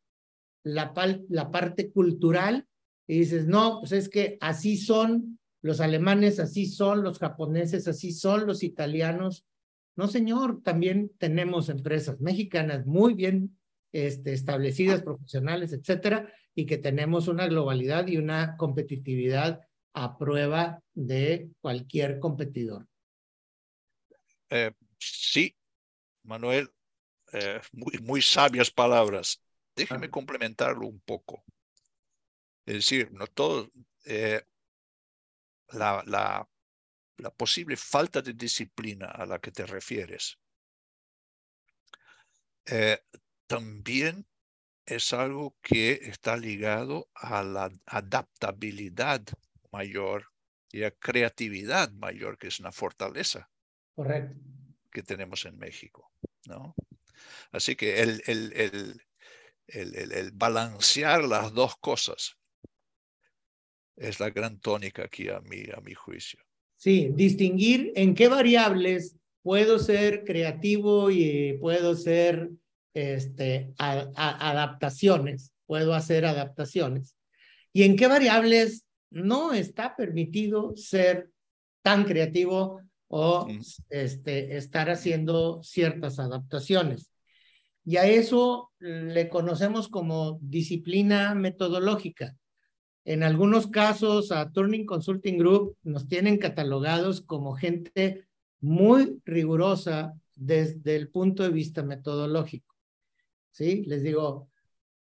[0.65, 0.93] la,
[1.29, 2.67] la parte cultural
[3.07, 8.13] y dices, no, pues es que así son los alemanes, así son los japoneses, así
[8.13, 9.45] son los italianos.
[9.97, 13.57] No, señor, también tenemos empresas mexicanas muy bien
[13.93, 19.61] este, establecidas, profesionales, etcétera, y que tenemos una globalidad y una competitividad
[19.95, 22.87] a prueba de cualquier competidor.
[24.51, 25.55] Eh, sí,
[26.27, 26.73] Manuel,
[27.33, 29.43] eh, muy, muy sabias palabras.
[29.75, 31.45] Déjeme complementarlo un poco.
[32.65, 33.71] Es decir, no todo,
[34.05, 34.43] eh,
[35.69, 36.49] la, la,
[37.19, 40.39] la posible falta de disciplina a la que te refieres
[43.47, 44.27] también
[44.87, 49.23] es algo que está ligado a la adaptabilidad
[49.73, 50.33] mayor
[50.71, 53.51] y a creatividad mayor, que es una fortaleza
[53.95, 54.37] Correcto.
[54.97, 56.11] Que tenemos en México.
[56.47, 56.75] ¿no?
[57.53, 58.99] Así que el, el,
[59.67, 62.39] el, el, balancear las dos cosas
[63.97, 66.41] es la gran tónica aquí a mi, a mi juicio.
[66.77, 72.49] Sí, distinguir en qué variables puedo ser creativo y puedo ser
[72.95, 77.19] este, adaptaciones, puedo hacer adaptaciones.
[77.75, 81.29] ¿Y en qué variables no está permitido ser
[81.83, 83.49] tan creativo o
[83.91, 87.13] este, estar haciendo ciertas adaptaciones?
[87.85, 92.37] Y a eso le conocemos como disciplina metodológica.
[93.05, 98.27] En algunos casos, a Turning Consulting Group nos tienen catalogados como gente
[98.61, 102.75] muy rigurosa desde el punto de vista metodológico.
[103.53, 103.85] ¿sí?
[103.87, 104.51] Les digo,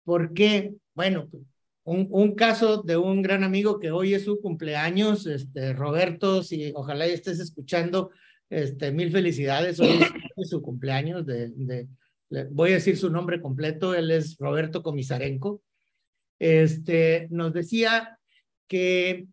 [0.04, 0.74] ¿por qué?
[0.94, 1.28] Bueno,
[1.90, 6.70] un, un, caso de un gran amigo que hoy es su cumpleaños, este, Roberto, si
[6.76, 8.10] ojalá estés escuchando,
[8.48, 9.98] este, mil felicidades, hoy
[10.36, 11.88] es su cumpleaños, de, de,
[12.52, 15.62] voy a decir su nombre completo, él es Roberto Comisarenco,
[16.38, 18.20] este, nos decía
[18.68, 19.26] que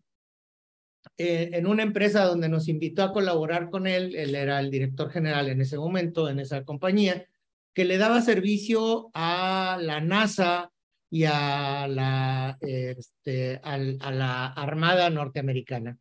[1.16, 5.10] eh, en una empresa donde nos invitó a colaborar con él, él era el director
[5.10, 7.24] general en ese momento, en esa compañía,
[7.72, 10.72] que le daba servicio a la NASA
[11.10, 15.98] y a la, este, a, la Armada norteamericana.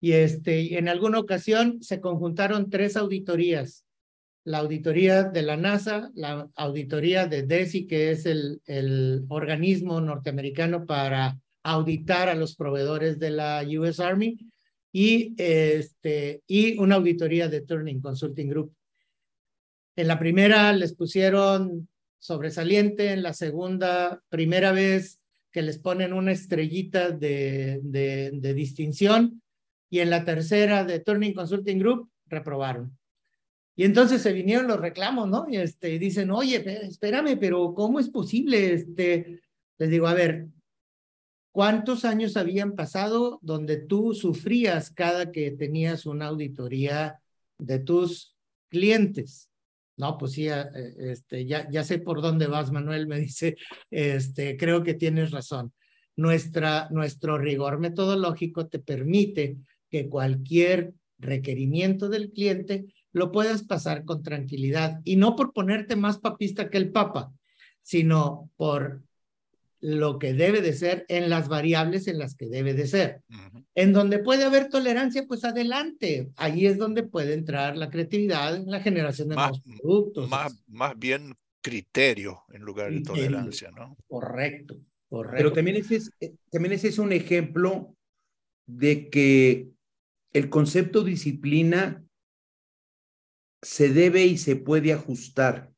[0.00, 3.84] Y este, en alguna ocasión se conjuntaron tres auditorías.
[4.44, 10.84] La auditoría de la NASA, la auditoría de DESI, que es el, el organismo norteamericano
[10.86, 14.38] para auditar a los proveedores de la US Army,
[14.92, 18.74] y, este, y una auditoría de Turning Consulting Group.
[19.96, 21.88] En la primera les pusieron
[22.22, 29.42] sobresaliente, en la segunda, primera vez que les ponen una estrellita de, de, distinción,
[29.90, 32.96] y en la tercera de Turning Consulting Group, reprobaron.
[33.74, 35.46] Y entonces se vinieron los reclamos, ¿no?
[35.48, 38.72] Y este, dicen, oye, espérame, pero ¿cómo es posible?
[38.72, 39.40] Este,
[39.78, 40.46] les digo, a ver,
[41.50, 47.20] ¿cuántos años habían pasado donde tú sufrías cada que tenías una auditoría
[47.58, 48.36] de tus
[48.68, 49.51] clientes?
[49.96, 50.64] No, pues sí, eh,
[50.98, 53.56] este, ya, ya sé por dónde vas, Manuel, me dice,
[53.90, 55.72] este, creo que tienes razón.
[56.16, 59.56] Nuestra, nuestro rigor metodológico te permite
[59.90, 66.18] que cualquier requerimiento del cliente lo puedas pasar con tranquilidad y no por ponerte más
[66.18, 67.32] papista que el papa,
[67.82, 69.02] sino por
[69.82, 73.20] lo que debe de ser en las variables en las que debe de ser.
[73.74, 76.30] En donde puede haber tolerancia, pues adelante.
[76.36, 80.30] Ahí es donde puede entrar la creatividad en la generación de nuevos productos.
[80.30, 83.96] Más, más bien criterio en lugar de tolerancia, ¿no?
[84.06, 84.76] Correcto,
[85.08, 85.36] correcto.
[85.36, 87.96] Pero también ese, es, eh, también ese es un ejemplo
[88.66, 89.68] de que
[90.32, 92.04] el concepto disciplina
[93.60, 95.72] se debe y se puede ajustar.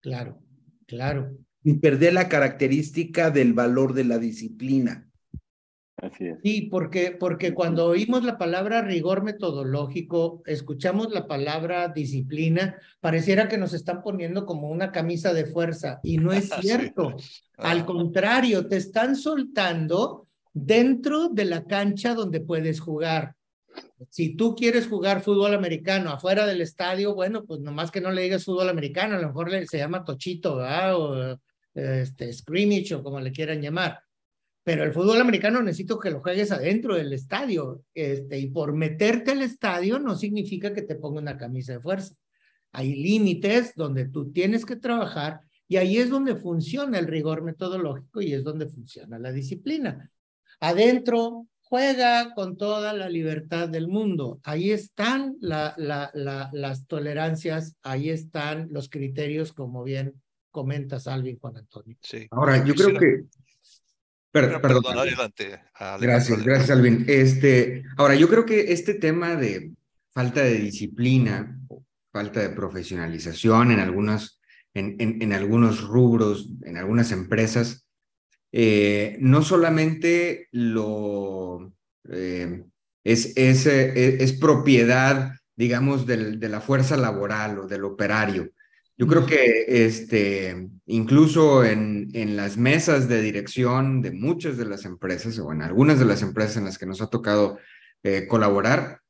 [0.00, 0.42] Claro,
[0.86, 5.08] claro y perder la característica del valor de la disciplina.
[5.96, 6.38] Así es.
[6.42, 13.58] Sí, porque, porque cuando oímos la palabra rigor metodológico, escuchamos la palabra disciplina, pareciera que
[13.58, 17.14] nos están poniendo como una camisa de fuerza y no es cierto.
[17.56, 17.86] Al ah.
[17.86, 23.36] contrario, te están soltando dentro de la cancha donde puedes jugar.
[24.10, 28.22] Si tú quieres jugar fútbol americano afuera del estadio, bueno, pues nomás que no le
[28.22, 30.96] digas fútbol americano, a lo mejor se llama tochito, ¿verdad?
[30.96, 31.38] O,
[31.74, 34.00] este, scrimmage o como le quieran llamar.
[34.64, 37.84] Pero el fútbol americano necesito que lo juegues adentro del estadio.
[37.94, 42.14] Este, y por meterte al estadio no significa que te ponga una camisa de fuerza.
[42.72, 48.20] Hay límites donde tú tienes que trabajar Y ahí es donde funciona el rigor metodológico
[48.20, 50.10] y es donde funciona la disciplina.
[50.60, 54.40] Adentro juega con toda la libertad del mundo.
[54.44, 56.10] Ahí están la, la,
[56.52, 60.20] las tolerancias, ahí están los criterios, como bien
[60.52, 61.96] comentas, Alvin Juan Antonio.
[62.00, 62.28] Sí.
[62.30, 63.24] Ahora, yo creo que...
[64.30, 65.60] perdón, adelante.
[66.00, 67.04] Gracias, gracias, Alvin.
[67.08, 69.72] Este, ahora, yo creo que este tema de
[70.12, 71.58] falta de disciplina,
[72.12, 74.40] falta de profesionalización en, algunas,
[74.74, 77.88] en, en, algunos rubros, en algunas empresas,
[78.52, 81.72] eh, no solamente lo
[82.10, 82.62] eh,
[83.04, 88.50] es, es, eh, es, propiedad, digamos, del, de la fuerza laboral o del operario.
[88.98, 94.84] Yo creo que este, incluso en, en las mesas de dirección de muchas de las
[94.84, 97.58] empresas o en algunas de las empresas en las que nos ha tocado
[98.28, 99.00] colaborar,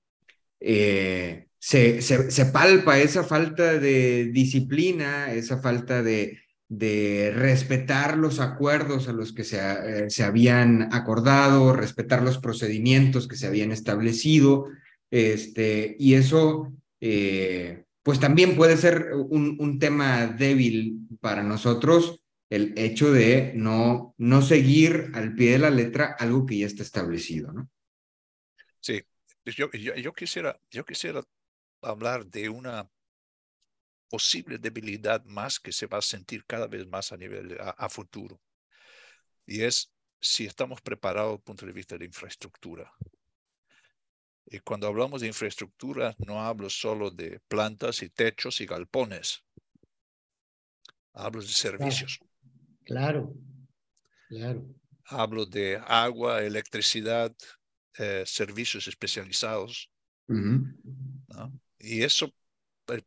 [0.61, 9.09] eh, se, se, palpa esa falta de disciplina, esa falta de, de respetar los acuerdos
[9.09, 14.69] a los que se, eh, se, habían acordado, respetar los procedimientos que se habían establecido,
[15.11, 22.75] este, y eso eh, pues también puede ser un, un, tema débil para nosotros, el
[22.77, 27.53] hecho de no, no seguir al pie de la letra algo que ya está establecido,
[27.53, 27.71] ¿no?
[28.81, 29.01] Sí,
[29.45, 31.23] pues yo, yo, quisiera, yo quisiera
[31.81, 32.91] hablar de una
[34.09, 38.41] posible debilidad más que se va a sentir cada vez más a nivel a, futuro.
[39.47, 42.93] Y es si estamos preparados desde el punto de vista de infraestructura.
[44.47, 49.43] Y cuando hablamos de infraestructura, no hablo solo de plantas y techos y galpones.
[51.15, 52.19] Hablo de servicios.
[52.85, 53.35] Claro,
[54.29, 54.67] claro.
[55.07, 57.35] Hablo de agua, electricidad,
[57.99, 59.91] eh, servicios especializados.
[61.79, 62.33] Y eso,
[62.89, 63.03] eh,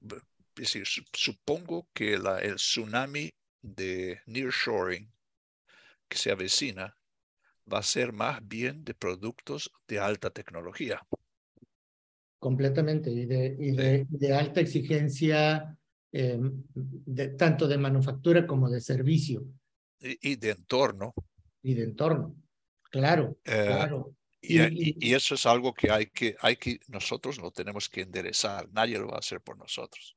[0.58, 5.12] es decir, supongo que la, el tsunami de nearshoring
[6.08, 6.96] que se avecina
[7.72, 11.06] va a ser más bien de productos de alta tecnología.
[12.46, 15.76] Completamente, y de, y de, de alta exigencia,
[16.12, 19.48] de, tanto de manufactura como de servicio.
[20.00, 21.16] Y, de entorno.
[21.64, 22.36] Y de entorno,
[22.92, 24.16] claro, eh, claro.
[24.40, 29.00] Y, eso es algo que hay que, hay que, nosotros lo tenemos que enderezar, nadie
[29.00, 30.16] lo va a hacer por nosotros.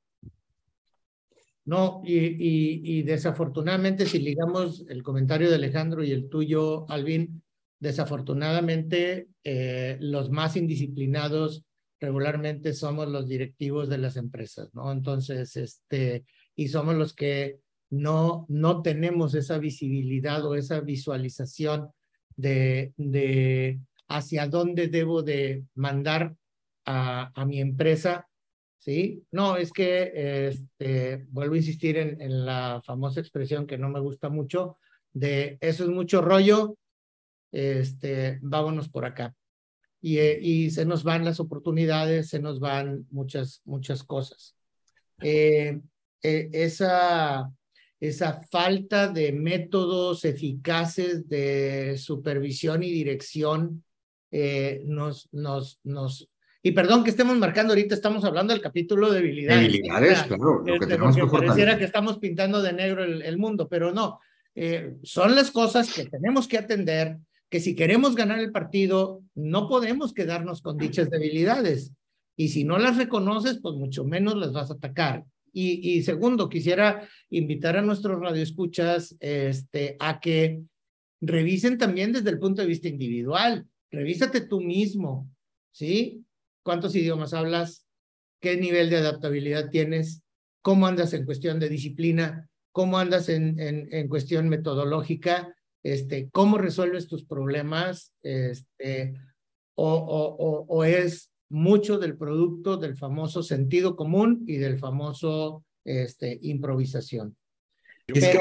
[1.64, 7.42] No, y, desafortunadamente, si ligamos el comentario de Alejandro y el tuyo, Alvin,
[7.80, 11.64] desafortunadamente eh, los más indisciplinados
[12.00, 14.92] regularmente somos los directivos de las empresas, ¿no?
[14.92, 21.90] Entonces, este, y somos los que no, no tenemos esa visibilidad o esa visualización
[22.36, 26.36] de, de hacia dónde debo de mandar
[26.84, 28.28] a, a mi empresa,
[28.78, 29.24] ¿sí?
[29.30, 34.00] No, es que, este, vuelvo a insistir en, en la famosa expresión que no me
[34.00, 34.78] gusta mucho,
[35.12, 36.76] de eso es mucho rollo,
[37.52, 39.34] este, vámonos por acá.
[40.00, 44.54] Y, eh, y se nos van las oportunidades, se nos van muchas, muchas cosas.
[45.20, 45.80] Eh,
[46.22, 47.50] eh, esa,
[48.00, 53.82] esa falta de métodos eficaces de supervisión y dirección
[54.30, 56.28] eh, nos, nos, nos,
[56.62, 59.62] y perdón que estemos marcando ahorita, estamos hablando del capítulo de debilidades.
[59.62, 60.58] Debilidades, claro.
[60.58, 63.92] Lo que este, tenemos que pareciera que estamos pintando de negro el, el mundo, pero
[63.92, 64.20] no.
[64.54, 67.16] Eh, son las cosas que tenemos que atender,
[67.50, 71.92] que si queremos ganar el partido, no podemos quedarnos con dichas debilidades.
[72.36, 75.24] Y si no las reconoces, pues mucho menos las vas a atacar.
[75.52, 80.62] Y, y segundo, quisiera invitar a nuestros radioescuchas este, a que
[81.20, 85.30] revisen también desde el punto de vista individual revísate tú mismo,
[85.72, 86.24] ¿sí?
[86.62, 87.86] ¿Cuántos idiomas hablas?
[88.40, 90.22] ¿Qué nivel de adaptabilidad tienes?
[90.62, 92.48] ¿Cómo andas en cuestión de disciplina?
[92.72, 95.54] ¿Cómo andas en, en, en cuestión metodológica?
[95.82, 98.12] Este, ¿Cómo resuelves tus problemas?
[98.22, 99.14] Este,
[99.74, 106.38] o, o, o, es mucho del producto del famoso sentido común y del famoso este,
[106.42, 107.36] improvisación.
[108.06, 108.40] Pero,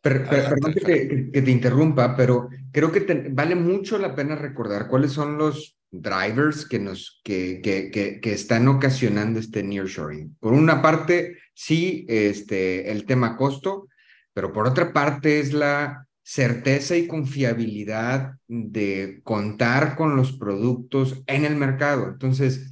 [0.00, 5.78] perdón que te, interrumpa, pero creo que vale mucho la pena recordar cuáles son los
[5.90, 10.36] drivers que, nos, que, que, que, están ocasionando este nearshoring.
[10.40, 13.88] Por una parte, sí, este, el tema costo,
[14.32, 21.44] pero por otra parte es la certeza y confiabilidad de contar con los productos en
[21.44, 22.08] el mercado.
[22.08, 22.70] Entonces,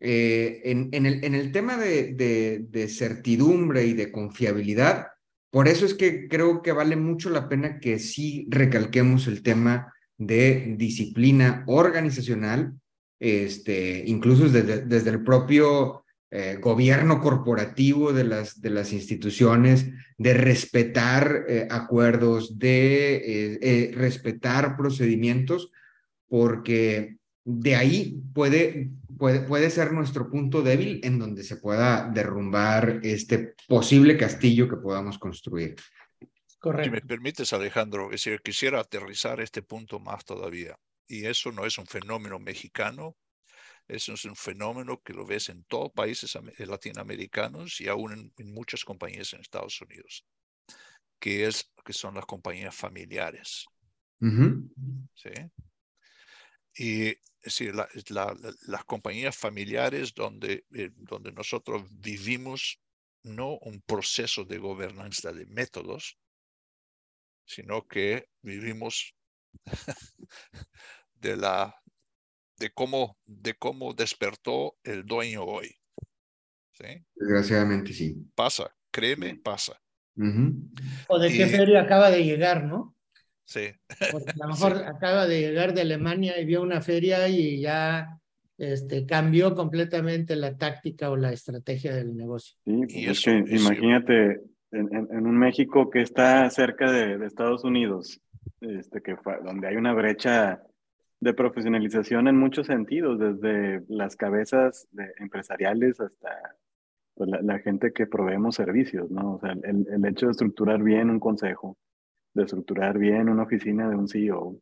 [0.00, 2.12] eh, en, el, tema de,
[2.68, 5.08] de, certidumbre y de confiabilidad,
[5.50, 9.92] por eso es que creo que vale mucho la pena que sí recalquemos el tema
[10.18, 12.74] de disciplina organizacional,
[13.18, 16.03] este, incluso desde el propio
[16.36, 19.86] eh, gobierno corporativo de las, de las instituciones,
[20.18, 25.70] de respetar eh, acuerdos, de eh, respetar procedimientos,
[26.26, 32.98] porque de ahí puede, puede, puede ser nuestro punto débil en donde se pueda derrumbar
[33.04, 35.76] este posible castillo que podamos construir.
[36.58, 36.86] Correcto.
[36.86, 40.76] Si me permites, Alejandro, es decir, quisiera aterrizar este punto más todavía.
[41.06, 43.14] Y eso no es un fenómeno mexicano,
[43.86, 48.52] eso es un fenómeno que lo ves en todos países eh, latinoamericanos y aún en,
[48.52, 50.24] muchas compañías en Estados Unidos,
[51.20, 53.66] que, es, que son las compañías familiares.
[55.14, 55.30] ¿Sí?
[56.76, 57.18] Y es
[57.58, 62.80] decir, las compañías familiares donde, eh, donde nosotros vivimos
[63.22, 66.18] no un proceso de gobernanza de métodos,
[67.44, 69.14] sino que vivimos
[71.14, 71.83] de la
[72.58, 75.76] de cómo, de cómo despertó el dueño hoy.
[76.72, 77.04] ¿Sí?
[77.14, 78.16] Desgraciadamente sí.
[78.34, 79.80] Pasa, créeme, pasa.
[81.08, 82.94] O de qué feria acaba de llegar, ¿no?
[83.44, 83.68] Sí.
[84.10, 88.18] Porque a lo mejor acaba de llegar de Alemania y vio una feria y ya
[88.58, 92.56] este, cambió completamente la táctica o la estrategia del negocio.
[92.64, 94.40] Sí, pues y es que imagínate
[94.70, 98.20] en, en, un México que está cerca de, de Estados Unidos,
[98.60, 100.62] este, que donde hay una brecha
[101.20, 104.88] de profesionalización en muchos sentidos, desde las cabezas
[105.18, 106.56] empresariales hasta
[107.14, 109.34] pues, la, gente que proveemos servicios, ¿no?
[109.34, 111.78] O sea, el, el, hecho de estructurar bien un consejo,
[112.34, 114.58] de estructurar bien una oficina de un CEO,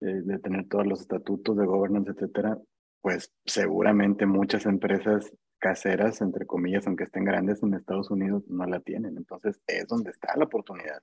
[0.00, 2.58] eh, de tener todos los estatutos de governance, etcétera,
[3.00, 8.80] pues seguramente muchas empresas caseras, entre comillas, aunque estén grandes en Estados Unidos, no la
[8.80, 9.16] tienen.
[9.16, 11.00] Entonces, es donde está la oportunidad.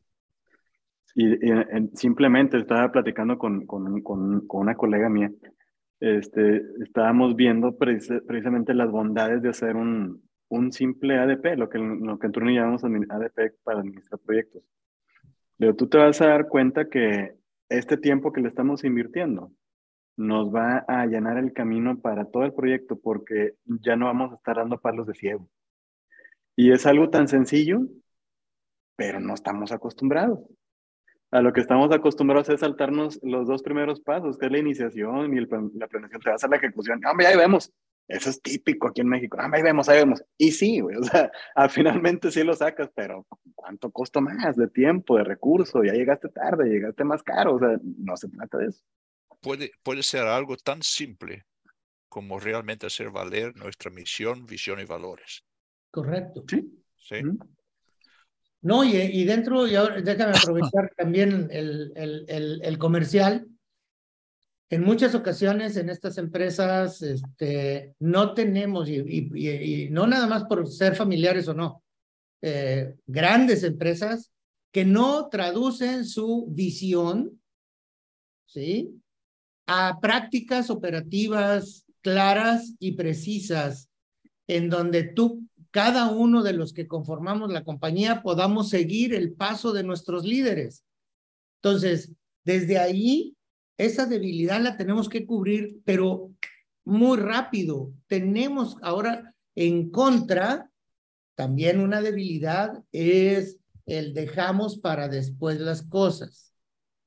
[1.16, 1.38] Y,
[1.94, 5.32] simplemente estaba platicando con, con, con, una colega mía.
[6.00, 12.20] Este, estábamos viendo precisamente las bondades de hacer un, un simple ADP, lo que, lo
[12.20, 14.64] que en turno llamamos ADP para administrar proyectos.
[15.58, 17.36] Pero tú te vas a dar cuenta que
[17.70, 19.52] este tiempo que le estamos invirtiendo
[20.18, 24.36] nos va a llenar el camino para todo el proyecto porque ya no vamos a
[24.36, 25.48] estar dando palos de ciego.
[26.56, 27.82] Y es algo tan sencillo,
[28.96, 30.40] pero no estamos acostumbrados
[31.34, 35.36] a lo que estamos acostumbrados es saltarnos los dos primeros pasos, que es la iniciación
[35.36, 36.22] y la planeación.
[36.22, 37.04] Te vas a la ejecución.
[37.10, 37.74] Hombre, ahí vemos.
[38.08, 39.38] Eso es típico aquí en México.
[39.44, 40.24] Hombre, ahí vemos, ahí vemos.
[40.38, 43.26] Y sí, güey, o sea, al finalmente sí lo sacas, pero
[43.56, 45.84] ¿cuánto costo más de tiempo, de recurso?
[45.84, 47.56] Ya llegaste tarde, llegaste más caro.
[47.56, 48.84] O sea, no se trata de eso.
[49.42, 51.46] Puede, puede ser algo tan simple
[52.10, 55.44] como realmente hacer valer nuestra misión, visión y valores.
[55.90, 56.44] Correcto.
[56.48, 56.80] Sí.
[56.96, 57.24] Sí.
[58.64, 63.46] No, y, y dentro, y ahora déjame aprovechar también el, el, el, comercial.
[64.70, 69.02] En muchas ocasiones en estas empresas este, no tenemos, y,
[69.36, 71.84] y, no nada más por ser familiares o no,
[72.42, 74.32] eh, grandes empresas
[74.72, 77.42] que no traducen su visión,
[78.46, 78.98] ¿sí?
[79.68, 83.90] A prácticas operativas claras y precisas,
[84.48, 85.44] en donde tú
[85.74, 90.86] cada uno de los que conformamos la compañía podamos seguir el paso de nuestros líderes.
[91.64, 92.12] Entonces,
[92.46, 93.36] desde ahí,
[93.80, 96.32] esa debilidad la tenemos que cubrir, pero
[96.86, 97.92] muy rápido.
[98.06, 100.70] Tenemos ahora en contra,
[101.34, 103.58] también una debilidad es
[103.88, 106.54] el dejamos para después las cosas,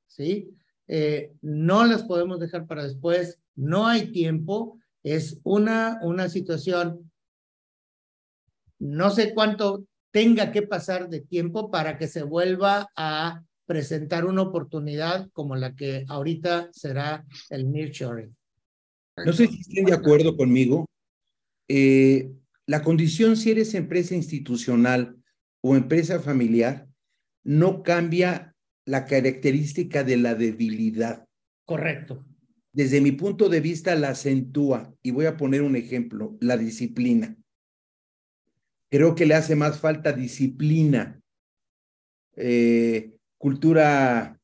[0.07, 0.49] ¿sí?
[0.89, 7.06] Eh, no las podemos dejar para después, no hay tiempo, es una, una situación
[8.79, 14.41] no sé cuánto tenga que pasar de tiempo para que se vuelva a presentar una
[14.41, 18.35] oportunidad como la que ahorita será el nearshoring.
[19.25, 20.85] No sé si estén de acuerdo conmigo.
[21.67, 22.31] Eh,
[22.65, 25.17] la condición si eres empresa institucional
[25.61, 26.87] o empresa familiar
[27.43, 28.55] no cambia
[28.85, 31.25] la característica de la debilidad.
[31.65, 32.25] Correcto.
[32.71, 37.36] Desde mi punto de vista la acentúa y voy a poner un ejemplo, la disciplina.
[38.89, 41.19] Creo que le hace más falta disciplina,
[42.35, 44.39] eh, cultura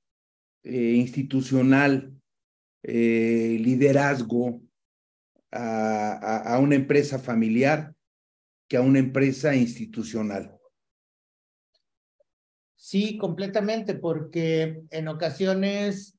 [0.64, 2.14] eh, institucional,
[2.84, 4.62] eh, liderazgo
[5.52, 7.94] a, una empresa familiar
[8.68, 10.58] que a una empresa institucional.
[12.76, 16.18] Sí, completamente, porque en ocasiones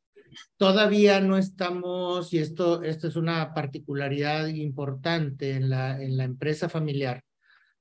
[0.56, 6.68] todavía no estamos, y esto, esto es una particularidad importante en la, en la empresa
[6.68, 7.22] familiar,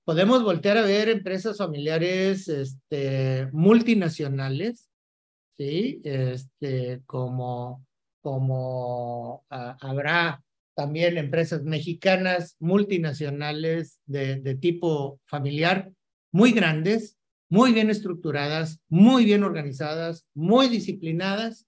[0.04, 4.89] podemos voltear a ver empresas familiares este, multinacionales,
[5.58, 6.01] ¿sí?
[6.04, 7.86] Este, como,
[8.22, 10.43] como ah, habrá
[10.76, 15.91] también empresas mexicanas, multinacionales de, tipo familiar,
[16.32, 17.18] muy grandes,
[17.49, 21.68] muy bien estructuradas, muy bien organizadas, muy disciplinadas,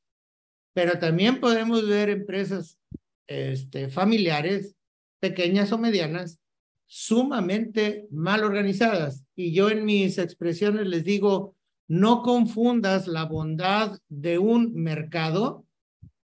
[0.74, 2.80] pero también podemos ver empresas
[3.28, 4.76] este, familiares,
[5.20, 6.40] pequeñas o medianas,
[6.86, 9.26] sumamente mal organizadas.
[9.36, 11.56] Y yo en mis expresiones les digo,
[11.88, 15.66] no confundas la bondad de un mercado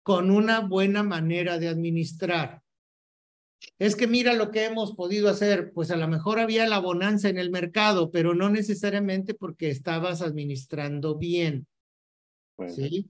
[0.02, 2.62] con una buena manera de administrar.
[3.78, 7.28] Es que mira lo que hemos podido hacer, pues a lo mejor había la bonanza
[7.28, 11.66] en el mercado, pero no necesariamente porque estabas administrando bien.
[12.68, 13.08] ¿Sí?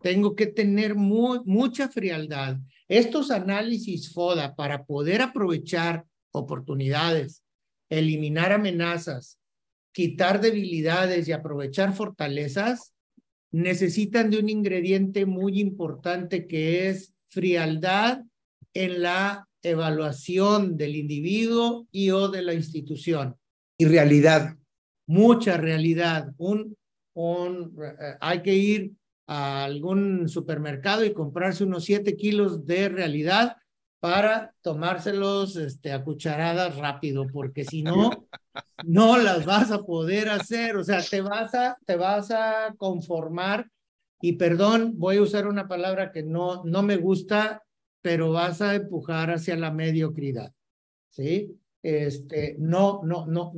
[0.00, 2.58] Tengo que tener mucha frialdad.
[2.88, 7.42] Estos análisis FODA para poder aprovechar oportunidades,
[7.88, 9.38] eliminar amenazas,
[9.92, 12.92] quitar debilidades y aprovechar fortalezas,
[13.52, 18.22] necesitan de un ingrediente muy importante que es frialdad
[18.74, 23.36] en la evaluación del individuo y o de la institución.
[23.78, 24.56] Y realidad.
[25.06, 26.32] Mucha realidad.
[26.36, 26.76] Un,
[27.14, 28.92] un, eh, hay que ir
[29.26, 33.56] a algún supermercado y comprarse unos siete kilos de realidad
[34.04, 38.10] para tomárselos este, a cucharadas rápido, porque si no,
[38.84, 43.70] no las vas a poder hacer, o sea, te vas a, te vas a conformar
[44.20, 47.62] y perdón, voy a usar una palabra que no, no me gusta,
[48.02, 50.52] pero vas a empujar hacia la mediocridad,
[51.08, 51.58] ¿sí?
[51.82, 53.54] Este, no, no, no,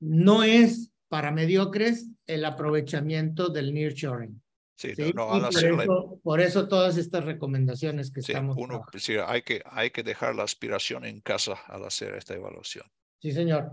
[0.00, 4.40] no es para mediocres el aprovechamiento del nearshoring.
[4.76, 8.56] Sí, No, por, eso, por, eso, todas estas recomendaciones que estamos.
[8.58, 12.84] Uno, sí, hay, que, hay que dejar la aspiración en casa al hacer esta evaluación.
[13.18, 13.72] Sí, señor.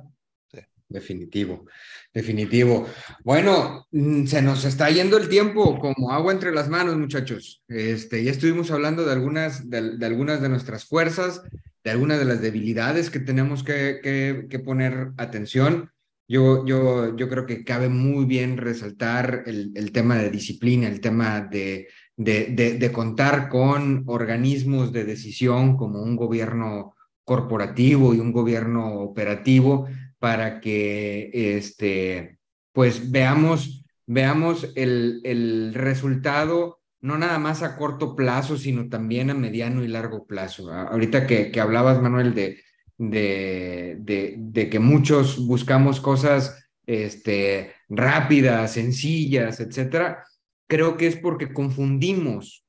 [0.94, 1.66] Definitivo,
[2.14, 2.88] definitivo.
[3.24, 7.64] Bueno, mm, se nos está yendo el tiempo como agua entre las manos, muchachos.
[7.68, 11.42] Este, ya estuvimos hablando de algunas de, de algunas de nuestras fuerzas,
[11.84, 15.92] de algunas de las debilidades que tenemos que, que, que poner atención.
[16.28, 21.02] Yo, yo, yo creo que cabe muy bien resaltar el, el tema de disciplina, el
[21.02, 28.32] tema de, de, de, contar con organismos de decisión como un gobierno corporativo y un
[28.32, 29.88] gobierno operativo
[30.20, 32.40] para que este,
[32.72, 39.34] pues veamos, veamos el, el resultado no nada más a corto plazo, sino también a
[39.34, 40.72] mediano y largo plazo.
[40.72, 42.62] Ahorita que, que hablabas, Manuel, de,
[43.10, 50.24] de, de, que muchos buscamos cosas este, rápidas, sencillas, etcétera,
[50.68, 52.66] creo que es porque confundimos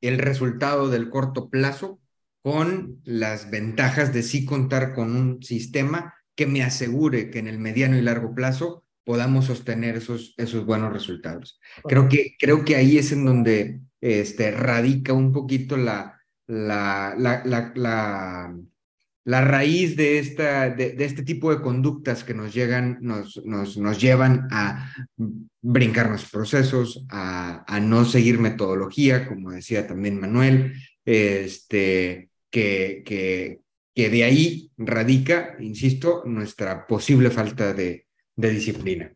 [0.00, 2.00] el resultado del corto plazo
[2.42, 7.58] con las ventajas de sí contar con un sistema que me asegure que en el
[7.58, 11.58] mediano y largo plazo podamos sostener esos, esos buenos resultados.
[11.84, 17.72] Creo que, creo que ahí es en donde este, radica un poquito la, la, la,
[17.74, 18.54] la
[19.28, 24.00] la raíz de, esta, de, este tipo de conductas que nos, llegan, nos, nos, nos
[24.00, 24.90] llevan a
[25.60, 30.72] brincarnos procesos, a, no seguir metodología, como decía también Manuel,
[31.04, 33.60] este, que, que,
[33.94, 39.12] que de ahí radica, insisto, nuestra posible falta de, disciplina.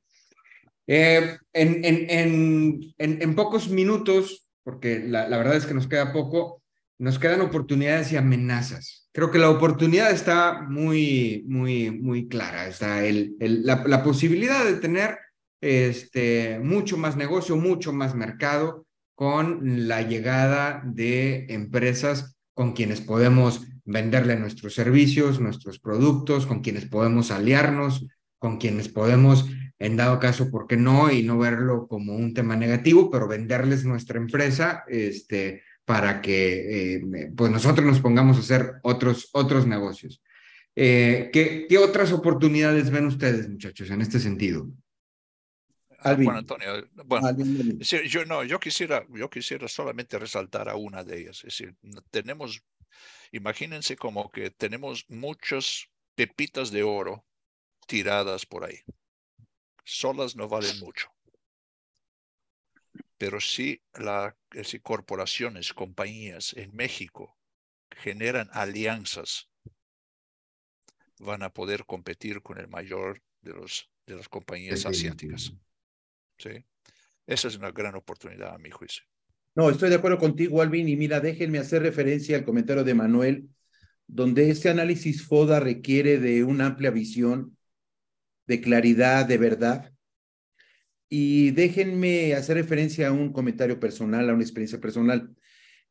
[0.87, 6.62] Eh, en, en, en, en, pocos minutos, porque la verdad es que nos queda poco,
[7.03, 9.09] nos quedan oportunidades y amenazas.
[9.11, 12.69] Creo que la oportunidad está muy, muy, muy clara.
[12.69, 15.19] Está el, la, posibilidad de tener
[15.61, 18.87] este, mucho más negocio, mucho más mercado
[19.17, 26.87] con la llegada de empresas con quienes podemos venderle nuestros servicios, nuestros productos, con quienes
[26.87, 28.07] podemos aliarnos,
[28.39, 29.47] con quienes podemos,
[29.81, 31.11] en dado caso, ¿por qué no?
[31.11, 37.03] Y no verlo como un tema negativo, pero venderles nuestra empresa, este, para que eh,
[37.37, 40.23] pues nosotros nos pongamos a hacer otros, otros negocios.
[40.75, 44.69] Eh, ¿qué, ¿Qué otras oportunidades ven ustedes, muchachos, en este sentido?
[45.99, 46.25] Alvin.
[46.25, 47.29] Bueno, Antonio, bueno,
[48.07, 51.45] yo no, yo quisiera, yo quisiera solamente resaltar a una de ellas.
[51.45, 51.77] Es decir,
[52.11, 52.63] tenemos,
[53.31, 57.23] imagínense como que tenemos muchas pepitas de oro
[57.87, 58.79] tiradas por ahí.
[59.85, 61.11] Solas no valen mucho
[63.19, 64.35] pero si las
[64.83, 67.39] corporaciones, compañías en México
[67.91, 69.49] generan alianzas,
[71.19, 75.53] van a poder competir con el mayor de, los, de las compañías asiáticas.
[76.39, 76.65] ¿Sí?
[77.27, 79.05] Esa es una gran oportunidad a mi juicio.
[79.55, 83.49] No, estoy de acuerdo contigo, Alvin, y mira, déjenme hacer referencia al comentario de Manuel,
[84.07, 87.57] donde este análisis FODA requiere de una amplia visión,
[88.47, 89.92] de claridad, de verdad,
[91.15, 95.37] y déjenme hacer referencia a un comentario personal, a una experiencia personal.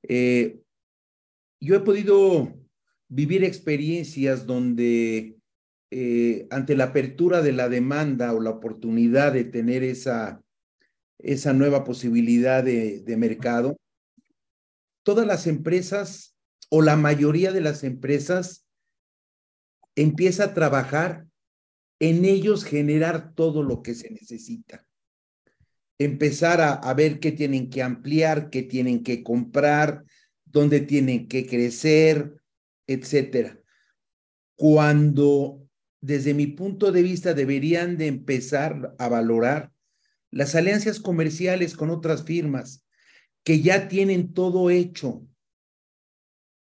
[0.02, 0.60] Eh,
[1.60, 2.60] yo he podido
[3.08, 5.38] vivir experiencias donde
[5.92, 10.42] eh, ante la apertura de la demanda o la oportunidad de tener esa,
[11.20, 13.78] esa nueva posibilidad de, de mercado,
[15.04, 16.36] todas las empresas
[16.70, 18.66] o la mayoría de las empresas
[19.96, 21.28] empieza a trabajar
[22.00, 24.88] en ellos generar todo lo que se necesita.
[26.04, 30.04] Empezar a, a, ver qué tienen que ampliar, qué tienen que comprar,
[30.46, 32.42] dónde tienen que crecer,
[32.88, 33.60] etcétera.
[34.56, 35.68] Cuando,
[36.02, 39.72] desde mi punto de vista, deberían de empezar a valorar
[40.32, 42.86] las alianzas comerciales con otras firmas
[43.44, 45.28] que ya tienen todo hecho.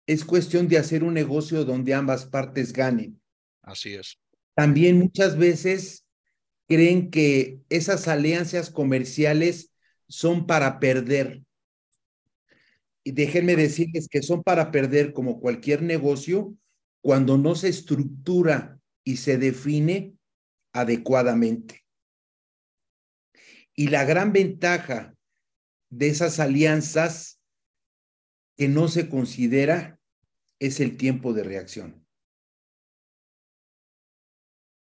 [0.06, 3.20] Es cuestión de hacer un negocio donde ambas partes ganen.
[3.62, 4.18] Así es.
[4.54, 6.03] También muchas veces
[6.68, 9.72] creen que esas alianzas comerciales
[10.08, 11.42] son para perder.
[13.02, 16.56] Y déjenme decirles que son para perder como cualquier negocio
[17.02, 20.14] cuando no se estructura y se define
[20.72, 21.84] adecuadamente.
[23.74, 25.14] Y la gran ventaja
[25.90, 27.40] de esas alianzas
[28.56, 29.98] que no se considera
[30.58, 32.03] es el tiempo de reacción.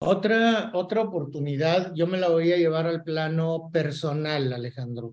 [0.03, 5.09] Otra, otra oportunidad, yo me la voy a llevar al plano personal, Alejandro.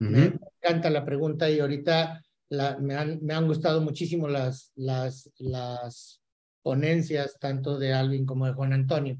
[0.00, 0.10] Uh -huh.
[0.10, 5.30] Me encanta la pregunta y ahorita la, me, han, me han gustado muchísimo las, las,
[5.38, 6.20] las
[6.60, 9.16] ponencias, tanto de Alvin como de Juan Antonio.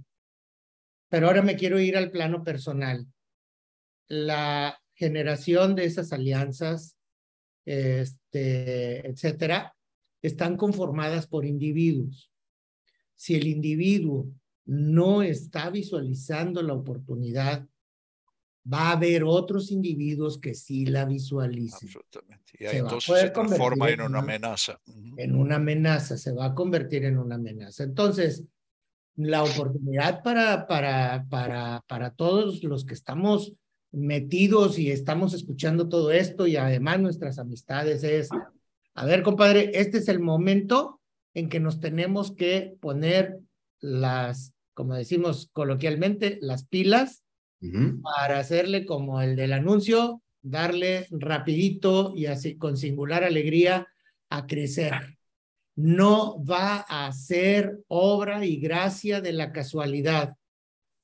[1.08, 3.06] Pero ahora me quiero ir al plano personal.
[4.08, 6.96] La generación de esas alianzas,
[7.64, 9.72] este, etcétera,
[10.20, 12.32] están conformadas por individuos.
[13.14, 14.26] Si el individuo
[14.66, 17.66] no está visualizando la oportunidad,
[18.72, 21.88] va a haber otros individuos que sí la visualicen.
[21.88, 22.52] Absolutamente.
[22.58, 24.80] Y ahí entonces se transforma en una amenaza.
[25.16, 27.84] En una amenaza, se va a convertir en una amenaza.
[27.84, 28.44] Entonces,
[29.14, 33.54] la oportunidad para, para, para, para todos los que estamos
[33.92, 38.28] metidos y estamos escuchando todo esto y además nuestras amistades es,
[38.94, 41.00] a ver, compadre, este es el momento
[41.34, 43.38] en que nos tenemos que poner
[43.80, 47.24] las, como decimos coloquialmente, las pilas
[47.62, 48.02] uh -huh.
[48.02, 53.88] para hacerle como el del anuncio, darle rapidito y así con singular alegría
[54.28, 54.92] a crecer.
[55.74, 60.36] No va a ser obra y gracia de la casualidad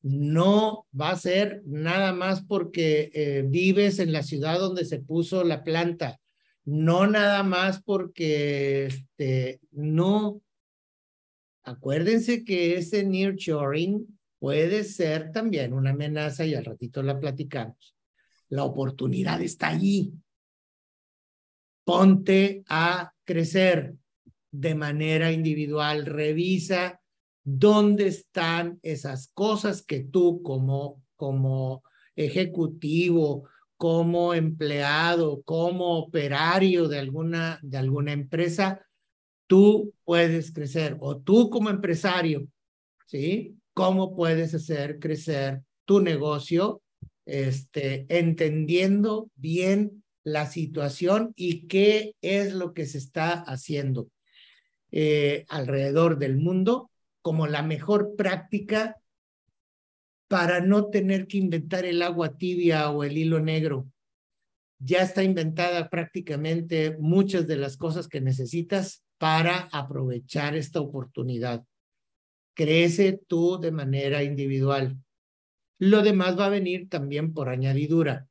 [0.02, 5.44] no va a ser nada más porque eh, vives en la ciudad donde se puso
[5.44, 6.20] la planta,
[6.64, 10.40] no nada más porque este, no.
[11.64, 17.94] Acuérdense que ese nearshoring puede ser también una amenaza y al ratito la platicamos.
[18.48, 20.12] La oportunidad está allí.
[21.84, 23.94] Ponte a crecer
[24.50, 27.00] de manera individual, revisa
[27.44, 31.82] dónde están esas cosas que tú como, como
[32.14, 38.86] ejecutivo, como empleado, como operario de alguna, de alguna empresa,
[39.52, 42.48] tú puedes crecer o tú como empresario,
[43.04, 43.58] ¿sí?
[43.74, 46.80] ¿Cómo puedes hacer crecer tu negocio
[47.26, 54.08] este, entendiendo bien la situación y qué es lo que se está haciendo
[54.90, 56.90] eh, alrededor del mundo
[57.20, 59.02] como la mejor práctica
[60.28, 63.86] para no tener que inventar el agua tibia o el hilo negro.
[64.78, 71.64] Ya está inventada prácticamente muchas de las cosas que necesitas para aprovechar esta oportunidad.
[72.54, 74.96] Crece tú de manera individual.
[75.78, 78.26] Lo demás va a venir también por añadidura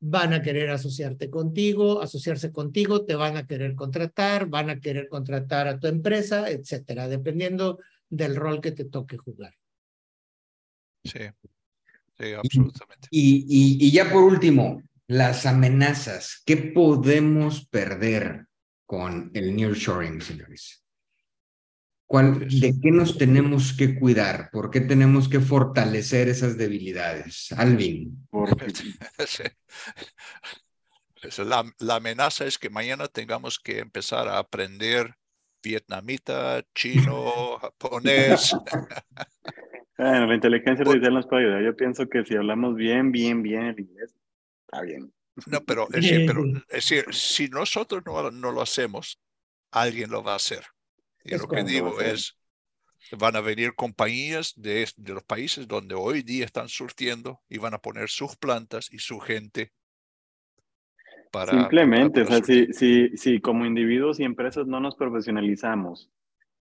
[0.00, 5.08] van a querer asociarte contigo, asociarse contigo, te van a querer contratar, van a querer
[5.08, 7.78] contratar a tu empresa, etcétera, dependiendo
[8.08, 9.54] del rol que te toque jugar.
[11.04, 11.20] Sí,
[12.16, 13.08] sí, absolutamente.
[13.10, 16.42] Y, y, y ya por último, las amenazas.
[16.44, 18.47] ¿Qué podemos perder
[18.88, 20.82] con el nearshoring, señores?
[22.06, 24.48] ¿Cuál, ¿De qué nos tenemos que cuidar?
[24.50, 27.52] ¿Por qué tenemos que fortalecer esas debilidades?
[27.52, 28.26] Alvin.
[31.38, 35.16] La, la, amenaza es que mañana tengamos que empezar a aprender
[35.62, 38.56] vietnamita, chino, japonés.
[39.98, 41.62] Bueno, la inteligencia artificial nos puede ayudar.
[41.64, 44.14] Yo pienso que si hablamos bien, bien, bien el inglés,
[44.64, 45.12] está bien.
[45.46, 49.20] No, pero es decir, pero, es decir si nosotros no, no lo hacemos,
[49.70, 50.64] alguien lo va a hacer.
[51.24, 52.38] Y es lo que digo es,
[53.18, 57.74] van a venir compañías de, de, los países donde hoy día están surtiendo y van
[57.74, 59.72] a poner sus plantas y su gente
[61.30, 61.52] para...
[61.52, 66.10] Simplemente, o sea, si, si, si como individuos y empresas no nos profesionalizamos,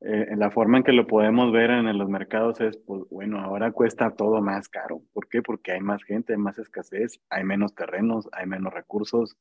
[0.01, 3.73] eh, la forma en que lo podemos ver en los mercados es, pues bueno, ahora
[3.73, 5.01] cuesta todo más caro.
[5.13, 5.43] ¿Por qué?
[5.43, 9.37] Porque hay más gente, hay más escasez, hay menos terrenos, hay menos recursos.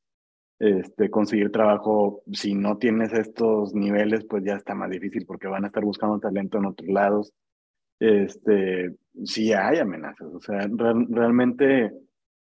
[0.59, 5.65] Este, conseguir trabajo, si no tienes estos niveles, pues ya está más difícil porque van
[5.65, 7.33] a estar buscando talento en otros lados.
[7.99, 8.95] Este,
[9.25, 10.67] sí hay amenazas, o sea,
[11.09, 11.91] realmente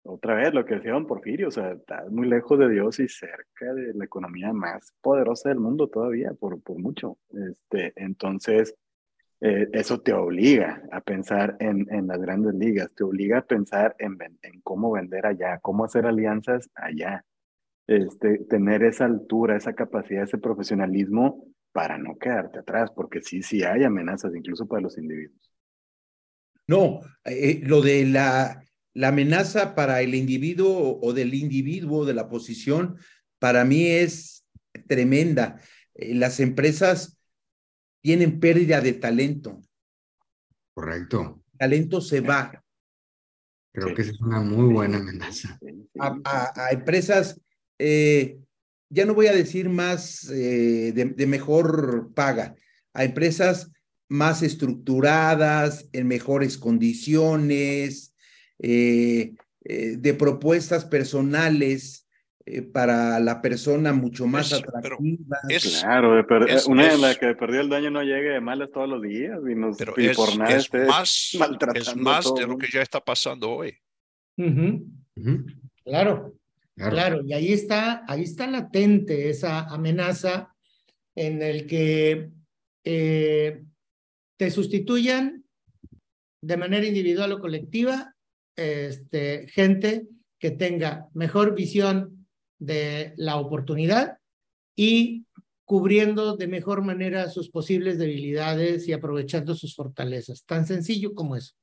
[0.06, 3.08] otra vez lo que decía Don Porfirio, o sea, está muy lejos de Dios y
[3.08, 7.18] cerca de la economía más poderosa del mundo todavía, por, por mucho.
[7.50, 8.76] Este, entonces,
[9.42, 13.96] eh, eso te obliga a pensar en, en, las grandes ligas, te obliga a pensar
[13.98, 17.26] en, en cómo vender allá, cómo hacer alianzas allá,
[17.88, 23.64] este, tener esa altura, esa capacidad, ese profesionalismo para no quedarte atrás, porque sí, sí
[23.64, 25.52] hay amenazas, incluso para los individuos.
[26.68, 28.65] No, eh, lo de la
[28.96, 32.98] la amenaza para el individuo o del individuo de la posición,
[33.40, 34.48] para mí es
[34.88, 35.62] tremenda.
[35.94, 37.20] Eh, las empresas
[38.02, 39.62] tienen pérdida de talento.
[40.74, 41.44] Correcto.
[41.58, 42.64] talento se va.
[43.74, 45.60] Creo que es una muy buena amenaza.
[46.00, 47.40] A, empresas,
[47.78, 48.40] eh,
[48.90, 52.56] ya no voy a decir más eh, de mejor paga,
[52.94, 53.72] a empresas
[54.08, 58.15] más estructuradas, en mejores condiciones,
[58.60, 62.08] eh, eh, de propuestas personales
[62.46, 65.82] eh, para la persona mucho más atractivas.
[65.82, 69.02] claro, de una de las que perdió el daño no llegue de malas todos los
[69.02, 71.38] días y, nos, pero es, por nada es más,
[71.74, 73.76] es más de lo que ya está pasando hoy.
[75.84, 76.36] Claro,
[76.76, 80.54] claro, y ahí está, ahí está latente esa amenaza
[81.16, 82.30] en el que
[82.84, 85.44] te sustituyan
[86.42, 88.15] de manera individual o colectiva
[88.56, 90.08] este, gente
[90.40, 92.28] que tenga mejor visión
[92.60, 94.18] de la oportunidad
[94.76, 95.26] y
[95.66, 100.46] cubriendo de mejor manera sus posibles debilidades y aprovechando sus fortalezas.
[100.46, 101.56] Tan sencillo como eso.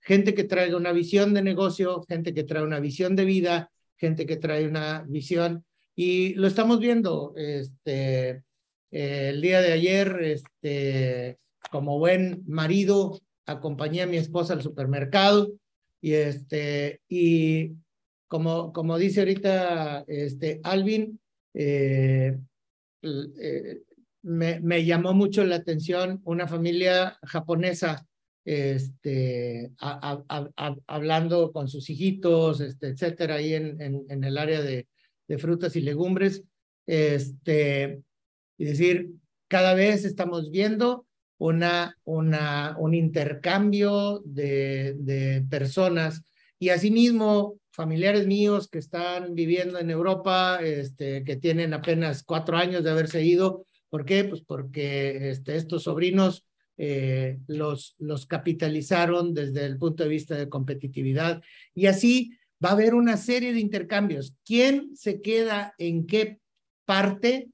[0.00, 4.26] Gente que traiga una visión de negocio, gente que trae una visión de vida, gente
[4.26, 5.64] que trae una visión.
[5.94, 8.42] Y lo estamos viendo este,
[8.90, 11.38] el día de ayer, este,
[11.70, 15.52] como buen marido, acompañé a mi esposa al supermercado
[16.02, 17.76] y, este, y
[18.28, 21.18] como, como dice ahorita este, Alvin,
[21.54, 22.38] eh,
[23.02, 23.82] eh,
[24.22, 28.06] me, me, llamó mucho la atención una familia japonesa
[28.44, 29.70] este,
[30.86, 34.88] hablando con sus hijitos, este, etcétera, ahí en, en, en el área de,
[35.28, 36.42] de, frutas y legumbres.
[36.86, 38.02] Este,
[38.58, 39.12] y decir,
[39.48, 41.06] cada vez estamos viendo
[41.42, 46.22] una, un intercambio de, de personas
[46.58, 52.84] y asimismo familiares míos que están viviendo en Europa, este, que tienen apenas cuatro años
[52.84, 53.66] de haberse ido.
[53.90, 54.24] ¿Por qué?
[54.24, 60.48] Pues porque este, estos sobrinos eh, los, los capitalizaron desde el punto de vista de
[60.48, 61.42] competitividad.
[61.74, 62.32] Y así
[62.64, 64.36] va a haber una serie de intercambios.
[64.44, 66.38] ¿Quién se queda en qué
[66.84, 67.48] parte?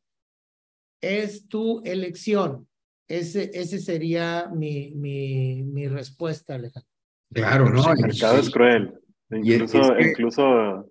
[1.00, 2.67] Es tu elección.
[3.08, 6.90] Ese, ese sería mi, mi, mi respuesta, Alejandro.
[7.32, 7.92] Claro, ¿no?
[7.92, 9.00] El mercado es cruel.
[9.30, 10.90] Incluso, incluso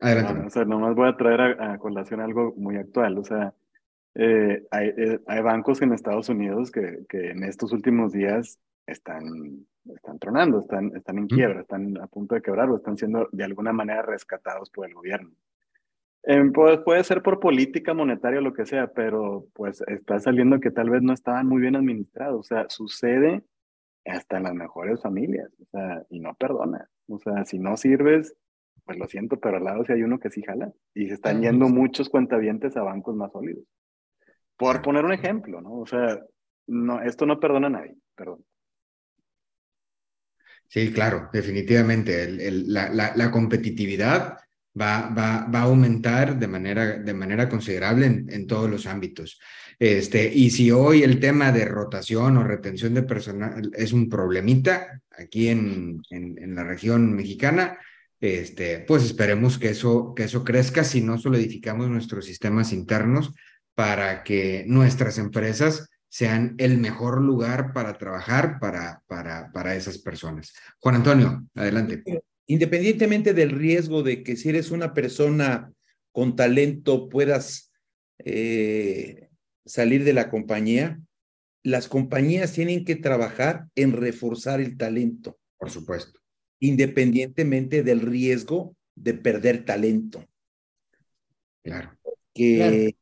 [0.00, 0.46] Adelante.
[0.46, 3.18] o sea, nomás voy a traer a, colación algo muy actual.
[3.18, 3.54] O sea,
[4.14, 9.66] eh, hay, eh, hay, bancos en Estados Unidos que, que en estos últimos días están,
[9.94, 13.44] están tronando, están, están en quiebra, están a punto de quebrar o están siendo de
[13.44, 15.30] alguna manera rescatados por el gobierno.
[16.24, 20.60] Eh, pues, puede ser por política monetaria o lo que sea, pero pues está saliendo
[20.60, 22.40] que tal vez no estaban muy bien administrados.
[22.40, 23.42] O sea, sucede
[24.04, 26.88] hasta en las mejores familias, o sea, y no perdona.
[27.08, 28.34] O sea, si no sirves,
[28.84, 30.72] pues lo siento, pero al lado sí hay uno que sí jala.
[30.94, 33.64] Y se están yendo muchos cuentavientes a bancos más sólidos.
[34.56, 35.78] Por poner un ejemplo, ¿no?
[35.78, 36.20] O sea,
[36.66, 38.44] no, esto no perdona a nadie, perdón.
[40.68, 42.22] Sí, claro, definitivamente.
[42.24, 44.38] El, la, la, la competitividad
[44.78, 49.40] va, va, va a aumentar de manera, de manera considerable en, todos los ámbitos.
[49.78, 55.00] Este, y si hoy el tema de rotación o retención de personal es un problemita
[55.16, 57.78] aquí en, en, en la región mexicana,
[58.20, 63.32] este, pues esperemos que eso, que eso crezca si no solidificamos nuestros sistemas internos
[63.74, 70.52] para que nuestras empresas sean el mejor lugar para trabajar para, para, para esas personas.
[70.80, 72.02] Juan Antonio, adelante
[72.50, 75.72] independientemente del riesgo de que si eres una persona
[76.10, 77.70] con talento puedas
[78.18, 79.28] eh,
[79.64, 81.00] salir de la compañía,
[81.62, 85.38] las compañías tienen que trabajar en reforzar el talento.
[85.58, 86.18] Por supuesto.
[86.58, 90.26] Independientemente del riesgo de perder talento.
[91.62, 91.96] Claro.
[92.34, 92.96] Que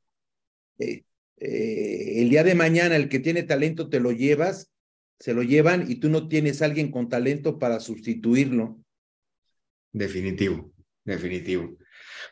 [0.78, 1.04] eh,
[1.38, 4.70] eh, el día de mañana el que tiene talento te lo llevas,
[5.18, 8.78] se lo llevan y tú no tienes alguien con talento para sustituirlo.
[9.98, 10.70] Definitivo,
[11.04, 11.76] definitivo.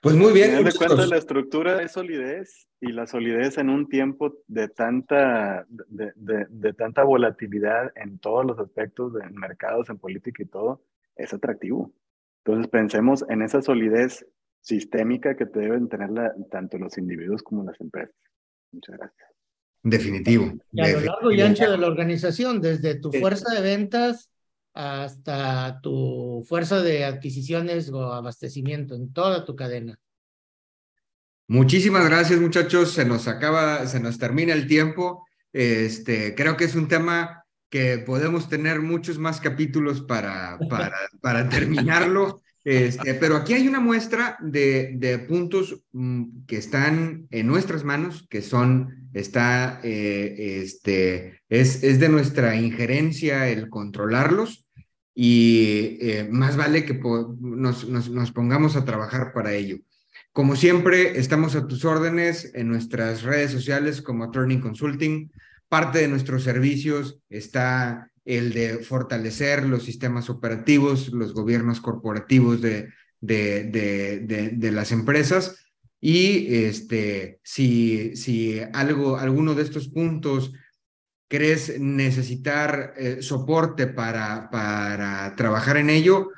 [0.01, 0.63] Pues muy bien.
[0.63, 6.13] de cuenta, la estructura es solidez y la solidez en un tiempo de tanta, de,
[6.49, 10.85] de, tanta volatilidad en todos los aspectos de mercados, en política y todo,
[11.17, 11.93] es atractivo.
[12.45, 14.25] Entonces pensemos en esa solidez
[14.61, 16.11] sistémica que deben tener
[16.53, 18.15] tanto los individuos como las empresas.
[18.71, 19.29] Muchas gracias.
[19.83, 20.53] Definitivo.
[20.71, 24.31] Y a lo largo y ancho de la organización, desde tu fuerza de ventas
[24.77, 29.99] hasta tu fuerza de adquisiciones o abastecimiento en toda tu cadena.
[31.49, 32.93] Muchísimas gracias, muchachos.
[32.93, 35.27] Se nos acaba, se nos termina el tiempo.
[35.51, 41.49] Este, creo que es un tema que podemos tener muchos más capítulos para, para, para
[41.49, 42.43] terminarlo.
[42.63, 48.27] Este, pero aquí hay una muestra de, de puntos mm, que están en nuestras manos,
[48.29, 54.66] que son, está, eh, este, es, es de nuestra injerencia el controlarlos
[55.19, 59.79] y eh, más vale que nos, nos, nos, pongamos a trabajar para ello.
[60.31, 65.33] Como siempre, estamos a tus órdenes en nuestras redes sociales como Turning Consulting.
[65.71, 72.91] Parte de nuestros servicios está el de fortalecer los sistemas operativos, los gobiernos corporativos de,
[73.23, 75.57] de, de, de, las empresas.
[75.99, 80.53] Y este, si, si algo, alguno de estos puntos
[81.29, 86.31] crees necesitar eh, soporte para, para trabajar en ello,